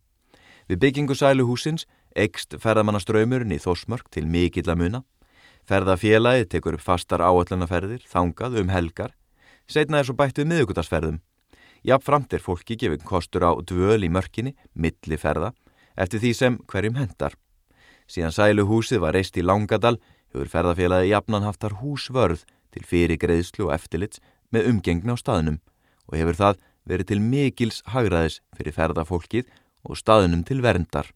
[0.68, 5.08] Við byggingu sæluhúsins ekst ferðamannaströymurinn í þórsmörk til mikill að muna
[5.68, 9.12] Ferðafélagið tekur upp fastar áallunaferðir, þangað um helgar,
[9.68, 11.18] setna er svo bætt við miðugudarsferðum.
[11.88, 15.52] Jafnframt er fólki gefinn kostur á dvöl í mörkinni, milli ferða,
[16.00, 17.36] eftir því sem hverjum hendar.
[18.08, 19.98] Síðan sæluhúsið var reist í Langadal,
[20.32, 24.24] hefur ferðafélagið jafnan haftar húsvörð til fyrirgreðslu og eftirlits
[24.56, 25.60] með umgengna á staðnum
[26.08, 29.50] og hefur það verið til mikils hagraðis fyrir ferðafólkið
[29.84, 31.12] og staðnum til verndar.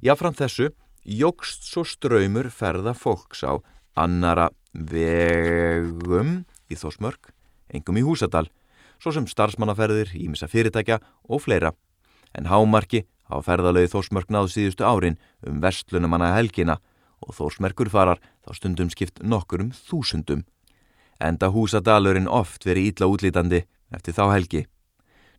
[0.00, 0.70] Jafnframt þessu
[1.08, 3.56] jógst svo ströymur ferða fólks á
[3.96, 7.32] annara vegum í Þósmörk,
[7.72, 8.46] engum í Húsadal,
[9.00, 11.72] svo sem starfsmannaferðir, ímissa fyrirtækja og fleira.
[12.36, 16.78] En hámarki á ferðalögi Þósmörk náðu síðustu árin um vestlunumanna helgina
[17.24, 20.44] og Þósmerkur farar þá stundum skipt nokkur um þúsundum.
[21.18, 24.66] Enda Húsadalurinn oft verið ítla útlítandi eftir þá helgi.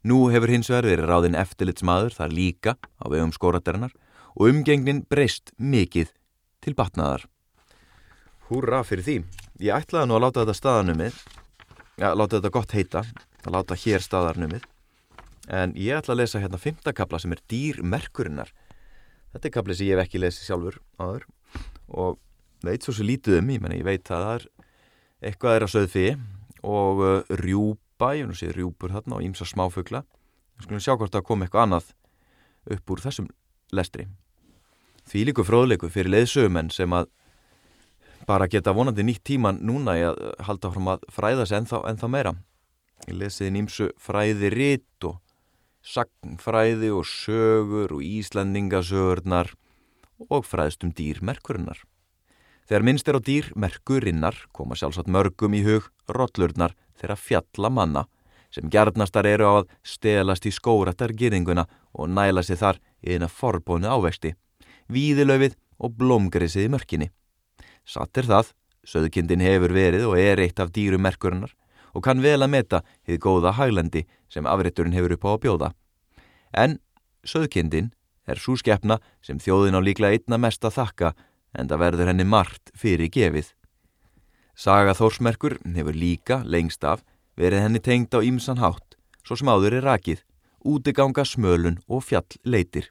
[0.04, 3.94] Nú hefur hins vegar verið ráðinn eftirlitsmaður þar líka á vegum skóraternar
[4.36, 6.12] og umgengnin breyst mikið
[6.64, 7.26] til batnaðar.
[8.50, 9.18] Húra fyrir því.
[9.62, 11.18] Ég ætlaði nú að láta þetta staðarnumið,
[12.00, 13.04] já, láta þetta gott heita,
[13.44, 14.66] að láta hér staðarnumið,
[15.50, 18.54] en ég ætla að lesa hérna fymtakabla sem er dýrmerkurinnar.
[19.34, 21.28] Þetta er kabli sem ég hef ekki lesið sjálfur áður
[21.90, 22.18] og
[22.66, 24.46] veit svo svo lítið um, ég menna ég veit að það er
[25.30, 26.18] eitthvað er að söð fyrir
[26.66, 30.04] og uh, rjúpa, ég nú sé rjúpur þarna og ímsa smáfugla.
[30.58, 31.94] Við skulum sjá hvort það kom eitthvað annað
[32.76, 33.30] upp úr þessum
[33.76, 34.08] lestri.
[35.10, 37.10] Því líku fróðleiku fyrir leiðsögumenn sem að
[38.30, 42.10] bara geta vonandi nýtt tíman núna í að halda fram að fræða sig ennþá, ennþá
[42.14, 42.36] meira.
[43.08, 45.18] Ég lesiði nýmsu fræði ritt og
[45.86, 49.54] sagnfræði og sögur og íslendingasögurnar
[50.30, 51.80] og fræðstum dýrmerkurinnar.
[52.70, 58.06] Þegar minnst er á dýr merkurinnar koma sjálfsagt mörgum í hug rollurnar þeirra fjalla manna
[58.50, 63.30] sem gjarnastar eru á að stelast í skóratar gyrðinguna og næla sig þar í eina
[63.30, 64.34] forbónu ávexti,
[64.90, 67.10] víðilöfið og blómgrisið í mörkinni.
[67.86, 68.52] Satt er það,
[68.86, 71.54] söðkindin hefur verið og er eitt af dýrum merkurinnar
[71.94, 75.70] og kann vel að meta hið góða hæglandi sem afritturinn hefur upp á að bjóða.
[76.54, 76.78] En
[77.26, 77.92] söðkindin
[78.30, 81.14] er svo skeppna sem þjóðin á líklega einna mest að þakka
[81.58, 83.54] en það verður henni margt fyrir gefið.
[84.54, 87.02] Saga Þórsmerkur hefur líka lengst af
[87.40, 90.24] verið henni tengd á ímsan hátt, svo sem áður er rakið,
[90.68, 92.90] útiganga smölun og fjall leitir.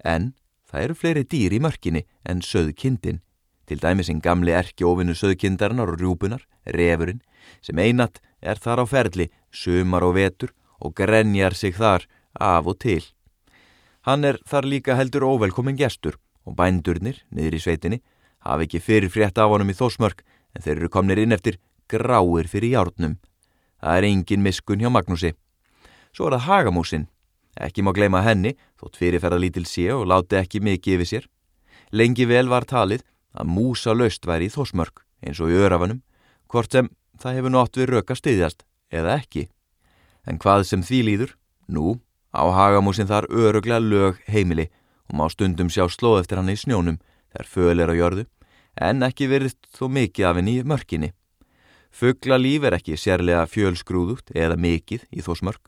[0.00, 0.32] En
[0.68, 3.20] það eru fleiri dýr í mörkinni en söðkindin,
[3.68, 7.20] til dæmisinn gamli erki ofinu söðkindarinnar og rjúbunar, refurinn,
[7.60, 12.06] sem einat er þar á ferli, sumar og vetur og grenjar sig þar
[12.40, 13.04] af og til.
[14.08, 16.16] Hann er þar líka heldur óvelkomin gestur
[16.48, 18.00] og bændurnir, niður í sveitinni,
[18.40, 20.22] hafi ekki fyrir frétt af honum í þósmörk
[20.56, 21.58] en þeir eru komnir inn eftir
[21.90, 23.18] gráir fyrir hjárnum.
[23.78, 25.32] Það er engin miskun hjá Magnúsi.
[26.14, 27.06] Svo er það Hagamúsin.
[27.58, 31.28] Ekki má gleyma henni, þótt fyrirferða lítil sé og láti ekki mikið yfir sér.
[31.90, 33.04] Lengi vel var talið
[33.34, 36.02] að músa löst væri í þósmörk, eins og í örafanum,
[36.50, 38.64] hvort sem það hefur nátt við röka styðjast,
[38.94, 39.48] eða ekki.
[40.26, 41.34] En hvað sem því líður,
[41.66, 41.98] nú,
[42.34, 44.68] á Hagamúsin þar öruglega lög heimili
[45.08, 46.98] og má stundum sjá slóð eftir hann í snjónum
[47.32, 48.26] þegar föl er á jörðu,
[48.78, 51.12] en ekki verið þó mikið af henni í mörkinni.
[51.90, 55.62] Fuggla líf er ekki sérlega fjölsgrúðugt eða mikið í þósmörk,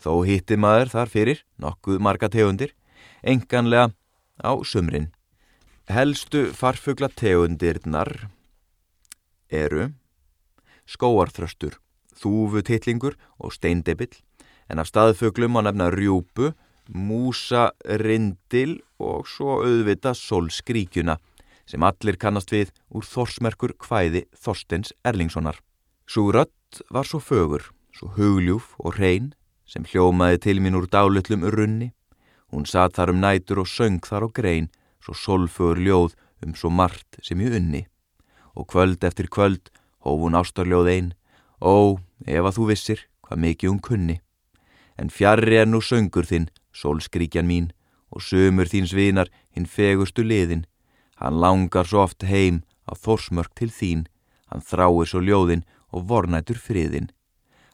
[0.00, 2.74] þó hitti maður þar fyrir nokkuð marga tegundir,
[3.22, 3.92] enganlega
[4.40, 5.10] á sumrin.
[5.88, 8.28] Helstu farfugla tegundirnar
[9.48, 9.90] eru
[10.88, 11.76] skóarþröstur,
[12.16, 14.12] þúfutitlingur og steindebill,
[14.68, 16.52] en af staðfuglum á nefna rjúpu,
[16.88, 21.18] músa, rindil og svo auðvita solskríkjuna
[21.68, 25.60] sem allir kannast við úr þorsmerkur kvæði Þorstens Erlingssonar.
[26.08, 29.34] Svo rött var svo fögur, svo hugljúf og hrein
[29.68, 31.92] sem hljómaði til mín úr dálutlum runni.
[32.48, 34.70] Hún satt þar um nætur og söng þar á grein,
[35.04, 37.84] svo solfögur ljóð um svo margt sem ég unni.
[38.56, 39.68] Og kvöld eftir kvöld
[40.00, 41.12] hóf hún ástarljóð einn,
[41.60, 44.16] ó, ef að þú vissir hvað mikið hún kunni.
[44.96, 47.70] En fjarrri er nú söngur þinn, solskríkjan mín,
[48.08, 50.64] og sömur þíns vinar hinn fegustu liðin.
[51.18, 54.06] Hann langar svo oft heim á þorsmörk til þín,
[54.50, 57.10] hann þráir svo ljóðin og vornætur friðin.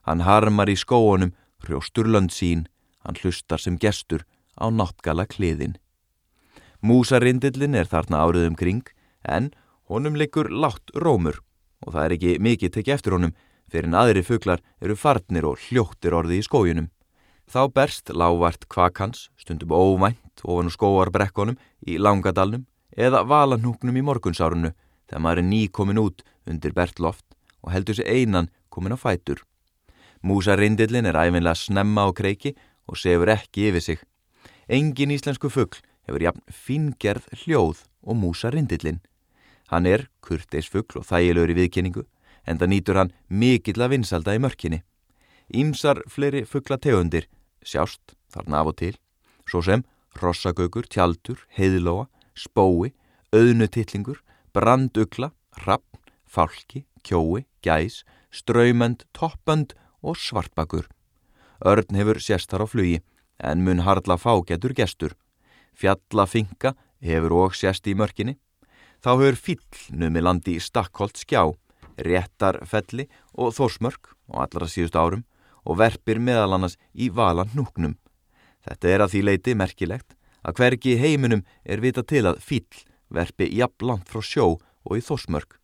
[0.09, 1.35] Hann harmar í skóunum,
[1.65, 2.67] hrjóstur lönd sín,
[3.05, 4.25] hann hlustar sem gestur
[4.57, 5.77] á náttgala kliðin.
[6.85, 8.85] Músarindillin er þarna áriðum kring,
[9.25, 9.53] en
[9.89, 11.41] honum liggur látt rómur
[11.85, 13.33] og það er ekki mikið tekið eftir honum
[13.69, 16.91] fyrir en aðri fuglar eru farnir og hljóttir orði í skójunum.
[17.45, 22.65] Þá berst lágvart kvakans, stundum óvænt ofan úr skóarbrekkonum í langadalnum
[22.97, 24.73] eða valanúknum í morgunsárunu
[25.09, 27.25] þegar maður er ný komin út undir bertloft
[27.63, 29.43] og heldur sér einan komin á fætur.
[30.23, 32.55] Músarindillin er æfinlega snemma á kreiki
[32.89, 33.99] og sefur ekki yfir sig.
[34.69, 39.03] Engin íslensku fuggl hefur jafn fingerð hljóð og músarindillin.
[39.69, 42.05] Hann er kurteisfuggl og þægilegur í viðkynningu
[42.47, 44.83] en það nýtur hann mikill að vinsalda í mörkinni.
[45.53, 47.29] Ímsar fleiri fugglategundir
[47.65, 48.95] sjást þarna af og til,
[49.49, 49.85] svo sem
[50.21, 52.93] rossagögur, tjaldur, heiðlóa, spói,
[53.35, 54.21] auðnutittlingur,
[54.55, 55.33] brandugla,
[55.65, 58.03] rappn, fálki, kjói, gæs,
[58.35, 60.89] ströymend, toppönd og svartbakur.
[61.65, 63.01] Örn hefur séstar á flugi,
[63.39, 65.15] en mun hardla fágetur gestur.
[65.75, 68.39] Fjallafinka hefur og sést í mörkinni.
[69.03, 71.53] Þá hefur fíll numi landi í stakkholt skjá,
[71.99, 75.25] réttarfelli og þórsmörk og allra síðust árum
[75.65, 77.97] og verpir meðal annars í valan núknum.
[78.65, 82.85] Þetta er að því leiti merkilegt að hvergi heiminum er vita til að fíll
[83.15, 84.47] verpi jafnlant frá sjó
[84.85, 85.59] og í þórsmörk.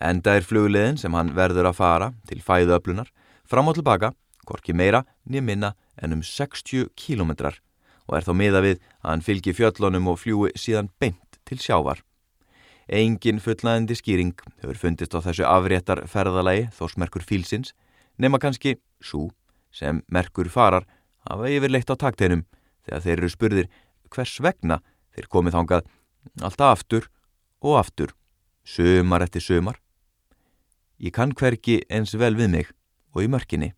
[0.00, 3.10] Enda er flugleðin sem hann verður að fara til fæðuöflunar
[3.44, 4.12] fram og tilbaka,
[4.46, 7.58] korki meira niður minna en um 60 kílometrar
[8.08, 12.00] og er þá miða við að hann fylgi fjöllunum og fljúi síðan beint til sjávar.
[12.90, 17.74] Engin fullnæðandi skýring hefur fundist á þessu afréttar ferðalagi þósmerkur fílsins
[18.18, 19.28] nema kannski svo
[19.70, 20.88] sem merkur farar
[21.28, 22.42] hafa yfirleitt á takteinum
[22.86, 23.70] þegar þeir eru spurðir
[24.14, 24.80] hvers vegna
[25.14, 25.86] þeir komið þángað
[26.42, 27.08] alltaf aftur
[27.60, 28.14] og aftur,
[28.64, 29.78] sömar eftir sömar.
[31.00, 32.72] Ég kann hverki eins vel við mig
[33.14, 33.72] og í mörkinni.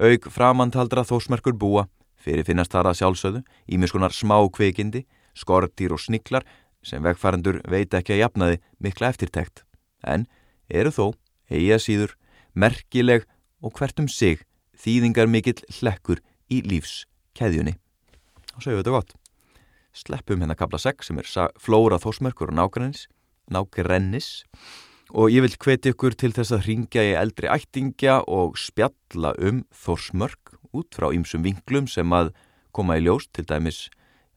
[0.00, 1.86] Aug framantaldra þósmerkur búa
[2.20, 5.06] fyrir finnast þar að sjálfsöðu ímiskunar smá kveikindi,
[5.36, 6.44] skortýr og sniklar
[6.84, 9.64] sem vegfærandur veit ekki að jafnaði mikla eftirtekt,
[10.04, 10.26] en
[10.68, 11.12] eru þó,
[11.52, 12.16] heia síður,
[12.54, 13.26] merkileg
[13.60, 14.44] og hvert um sig
[14.80, 17.04] þýðingar mikill hlekkur í lífs
[17.36, 17.76] keðjunni.
[18.56, 19.19] Og svo hefur þetta gott.
[19.96, 21.28] Sleppum hérna kabla 6 sem er
[21.58, 23.08] flóra þósmerkur og nákvæmins
[23.50, 24.44] nákrennis
[25.10, 29.64] og ég vil hveti ykkur til þess að ringja í eldri ættingja og spjalla um
[29.74, 32.30] Þorsmörk út frá ýmsum vinglum sem að
[32.70, 33.88] koma í ljós til dæmis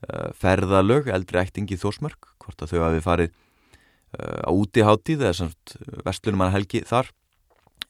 [0.10, 3.34] uh, ferðalög eldri ættingi Þorsmörk hvort að þau hafi farið
[4.18, 5.76] uh, á útiháttíð eða samt
[6.08, 7.14] vestlunum hann helgi þar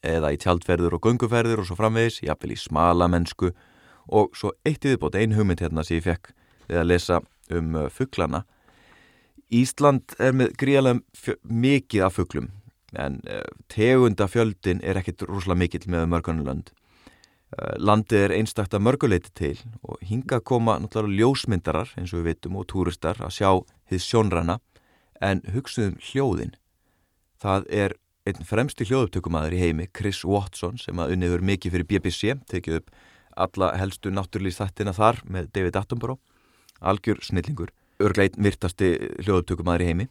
[0.03, 3.53] eða í tjaldferður og gunguferður og svo framvegis, jáfnvel í smala mennsku
[4.11, 6.33] og svo eitt viðbót, ein hugmynd hérna sem ég fekk
[6.67, 7.21] við að lesa
[7.51, 8.43] um uh, fugglana
[9.53, 12.51] Ísland er með gríðarlega mikið af fugglum
[12.93, 19.55] en uh, tegundafjöldin er ekkit rúslega mikill með mörgunulönd uh, landið er einstakta mörguleiti til
[19.81, 23.49] og hinga koma náttúrulega ljósmyndarar eins og við vitum og túristar að sjá
[23.91, 24.59] þið sjónrana
[25.23, 26.55] en hugsuðum hljóðin.
[27.41, 27.95] Það er
[28.27, 32.93] einn fremsti hljóðuptökumadur í heimi Chris Watson sem að unniður mikið fyrir BBC tekið upp
[33.35, 36.21] alla helstu náttúrlýstættina þar með David Attenborough
[36.83, 37.71] algjör snillingur,
[38.03, 40.07] örgleit virtasti hljóðutökumæður í heimi.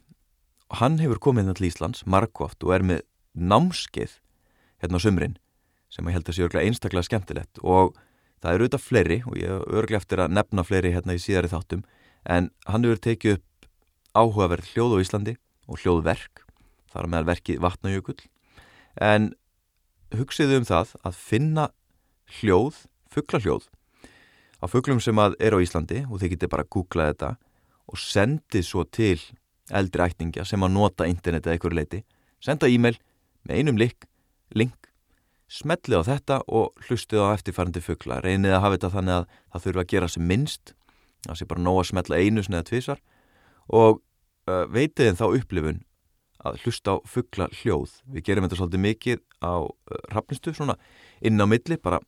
[0.72, 3.02] Og hann hefur komið hérna til Íslands margóft og er með
[3.36, 4.18] námskeið
[4.82, 5.38] hérna á sömrin
[5.92, 7.60] sem ég held að sé örglega einstaklega skemmtilegt.
[7.60, 7.96] Og
[8.40, 11.52] það eru auðvitað fleiri og ég er örglega eftir að nefna fleiri hérna í síðari
[11.52, 11.84] þáttum
[12.24, 13.68] en hann hefur tekið upp
[14.16, 15.36] áhugaverð hljóð á Íslandi
[15.68, 16.42] og hljóðverk
[16.92, 18.18] þar meðal verkið vatnajökull.
[19.00, 19.32] En
[20.12, 21.68] hugsiðu um það að finna
[22.40, 23.68] hljóð, fuggla hljóð
[24.62, 27.30] á fugglum sem að er á Íslandi og þið getur bara að googla þetta
[27.90, 29.18] og sendið svo til
[29.72, 32.02] eldri ættingja sem að nota internet eða einhverju leiti,
[32.42, 32.96] senda e-mail
[33.48, 34.06] með einum link,
[34.54, 34.88] link.
[35.52, 39.64] Smellið á þetta og hlustið á eftirfærandi fuggla, reynið að hafa þetta þannig að það
[39.66, 40.74] þurfa að gera sem minnst.
[41.26, 43.02] Það sé bara nóg að smetla einu snið eða tvísar
[43.68, 44.00] og
[44.48, 45.82] uh, veitiðin þá upplifun
[46.42, 50.78] að hlusta á fuggla hljóð við gerum þetta svolítið mikið á uh, rafnistu, svona
[51.22, 52.00] inn á milli bara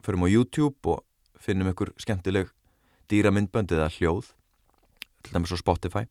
[0.00, 1.02] förum á YouTube og
[1.40, 2.50] finnum ykkur skemmtileg
[3.10, 4.32] dýramindbönd eða hljóð
[5.24, 6.04] til dæmis á Spotify.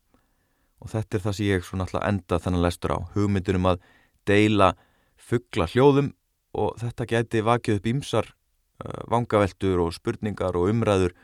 [0.80, 3.82] Og þetta er það sem ég svona alltaf enda þennan lestur á hugmyndunum að
[4.28, 4.72] deila
[5.20, 6.12] fuggla hljóðum
[6.60, 11.14] og þetta geti vakið upp ímsar uh, vangaveltur og spurningar og umræður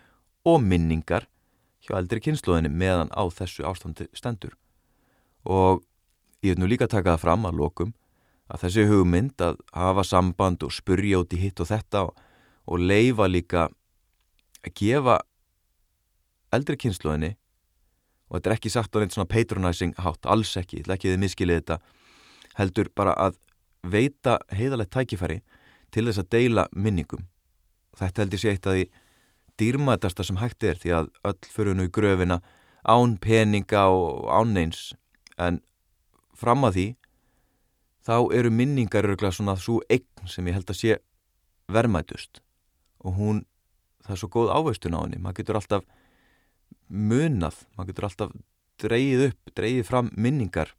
[0.47, 1.27] og minningar
[1.83, 4.55] hjá eldri kynnslóðinni meðan á þessu ástandi stendur.
[5.47, 5.83] Og
[6.43, 7.95] ég hef nú líka takað fram að lokum
[8.53, 12.15] að þessi hugmynd að hafa samband og spurja út í hitt og þetta og,
[12.71, 13.67] og leifa líka
[14.67, 15.17] að gefa
[16.55, 17.33] eldri kynsluðinni
[18.27, 21.61] og þetta er ekki sagt á einn svona patronizing hátt, alls ekki, ekki þið miskilið
[21.61, 21.79] þetta
[22.59, 23.39] heldur bara að
[23.87, 25.41] veita heiðalegt tækifæri
[25.95, 27.27] til þess að deila minningum.
[27.97, 28.87] Þetta heldur sé eitt að því
[29.61, 32.41] dýrmætasta sem hægt er því að öll fyrir nú í gröfina
[32.87, 34.91] án peninga og án neins.
[35.39, 35.61] En
[36.37, 36.87] fram að því
[38.07, 40.99] þá eru minningar öruglega svona svo eign sem ég held að sé
[41.73, 42.43] vermaðust
[43.03, 43.45] og hún
[44.07, 45.21] það er svo góð áveistun á henni.
[45.23, 45.87] Maður getur alltaf
[46.87, 48.35] munað maður getur alltaf
[48.83, 50.73] dreyið upp dreyið fram minningar.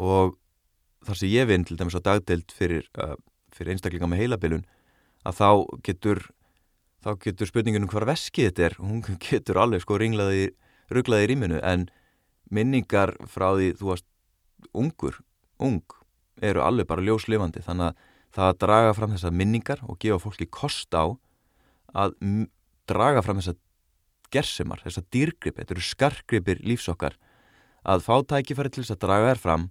[0.00, 0.36] Og
[1.06, 3.16] þar sem ég vinn til dæmis á dagdeild fyrir, uh,
[3.54, 4.66] fyrir einstaklinga með heilabilun
[5.26, 5.50] að þá
[5.86, 6.22] getur
[7.04, 10.50] þá getur spurningunum hvar veskið þetta er hún getur alveg sko ringlaði
[10.92, 11.88] rugglaði í rýminu en
[12.50, 14.06] minningar frá því þú varst
[14.76, 15.20] ungur
[15.62, 15.82] ung
[16.44, 17.62] eru alveg bara ljóslifandi.
[17.64, 18.04] Þannig að
[18.36, 21.16] það að draga fram þessar minningar og gefa fólki kost á
[21.94, 22.16] að
[22.88, 23.58] draga fram þessar
[24.34, 27.16] gersemar, þessar dýrgrip, þetta eru skargripir lífsokkar,
[27.86, 29.68] að fá tækifæri til þess að draga þær fram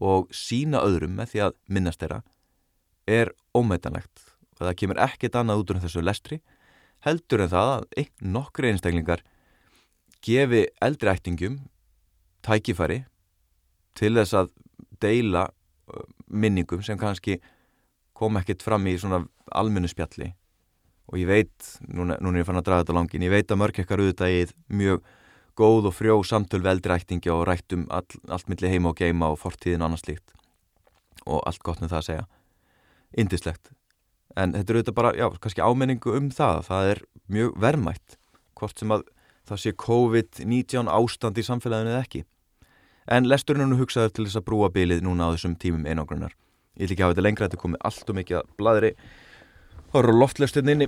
[0.00, 2.22] og sína öðrum með því að minnast þeirra
[3.10, 4.30] er ómeitanlegt
[4.60, 6.40] og það kemur ekkert annað út úr þessu lestri
[7.04, 9.24] heldur en það að einn nokkri einstaklingar
[10.24, 11.58] gefi eldri ættingum
[12.46, 13.02] tækifæri
[13.98, 14.52] til þess að
[15.02, 15.48] deila
[16.30, 17.40] minningum sem kannski
[18.16, 19.24] kom ekkert fram í svona
[19.56, 20.30] almennu spjalli
[21.10, 23.60] og ég veit, núna, núna er ég fann að draga þetta langin, ég veit að
[23.62, 24.44] mörg ekkar auðvitað í
[24.80, 25.02] mjög
[25.58, 29.82] góð og frjó samtöl veldræktingi og rættum all, allt millir heima og geima og fortíðin
[29.82, 30.32] og annars líkt
[31.26, 32.24] og allt gott með það að segja.
[33.20, 33.72] Indislegt
[34.38, 36.60] en þetta er auðvitað bara, já, kannski ámenningu um það.
[36.68, 37.00] Það er
[37.30, 38.18] mjög vermætt
[38.58, 39.06] hvort sem að
[39.50, 42.22] það sé COVID-19 ástand í samfélaginu eða ekki.
[43.10, 46.34] En lesturinn nú hugsaður til þess að brúa bilið núna á þessum tímum einangrunar.
[46.78, 48.92] Ég vil ekki hafa þetta lengra, þetta komið allt og mikið að bladri
[49.90, 50.86] Það eru loftlestin inni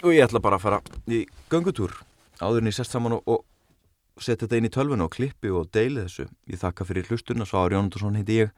[0.00, 0.78] og ég ætla bara að fara
[1.12, 1.92] í gangutúr
[2.40, 6.04] áðurinn ég sest saman og, og setja þetta inn í tölvun og klippi og deili
[6.04, 6.28] þessu.
[6.50, 8.52] Ég þakka fyrir hlusturna, Svári Jónundarsson heiti ég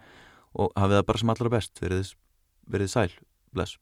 [0.54, 1.82] og hafið það bara sem allra best.
[1.82, 2.12] Verðið,
[2.70, 3.10] verðið sæl.
[3.56, 3.78] Bless.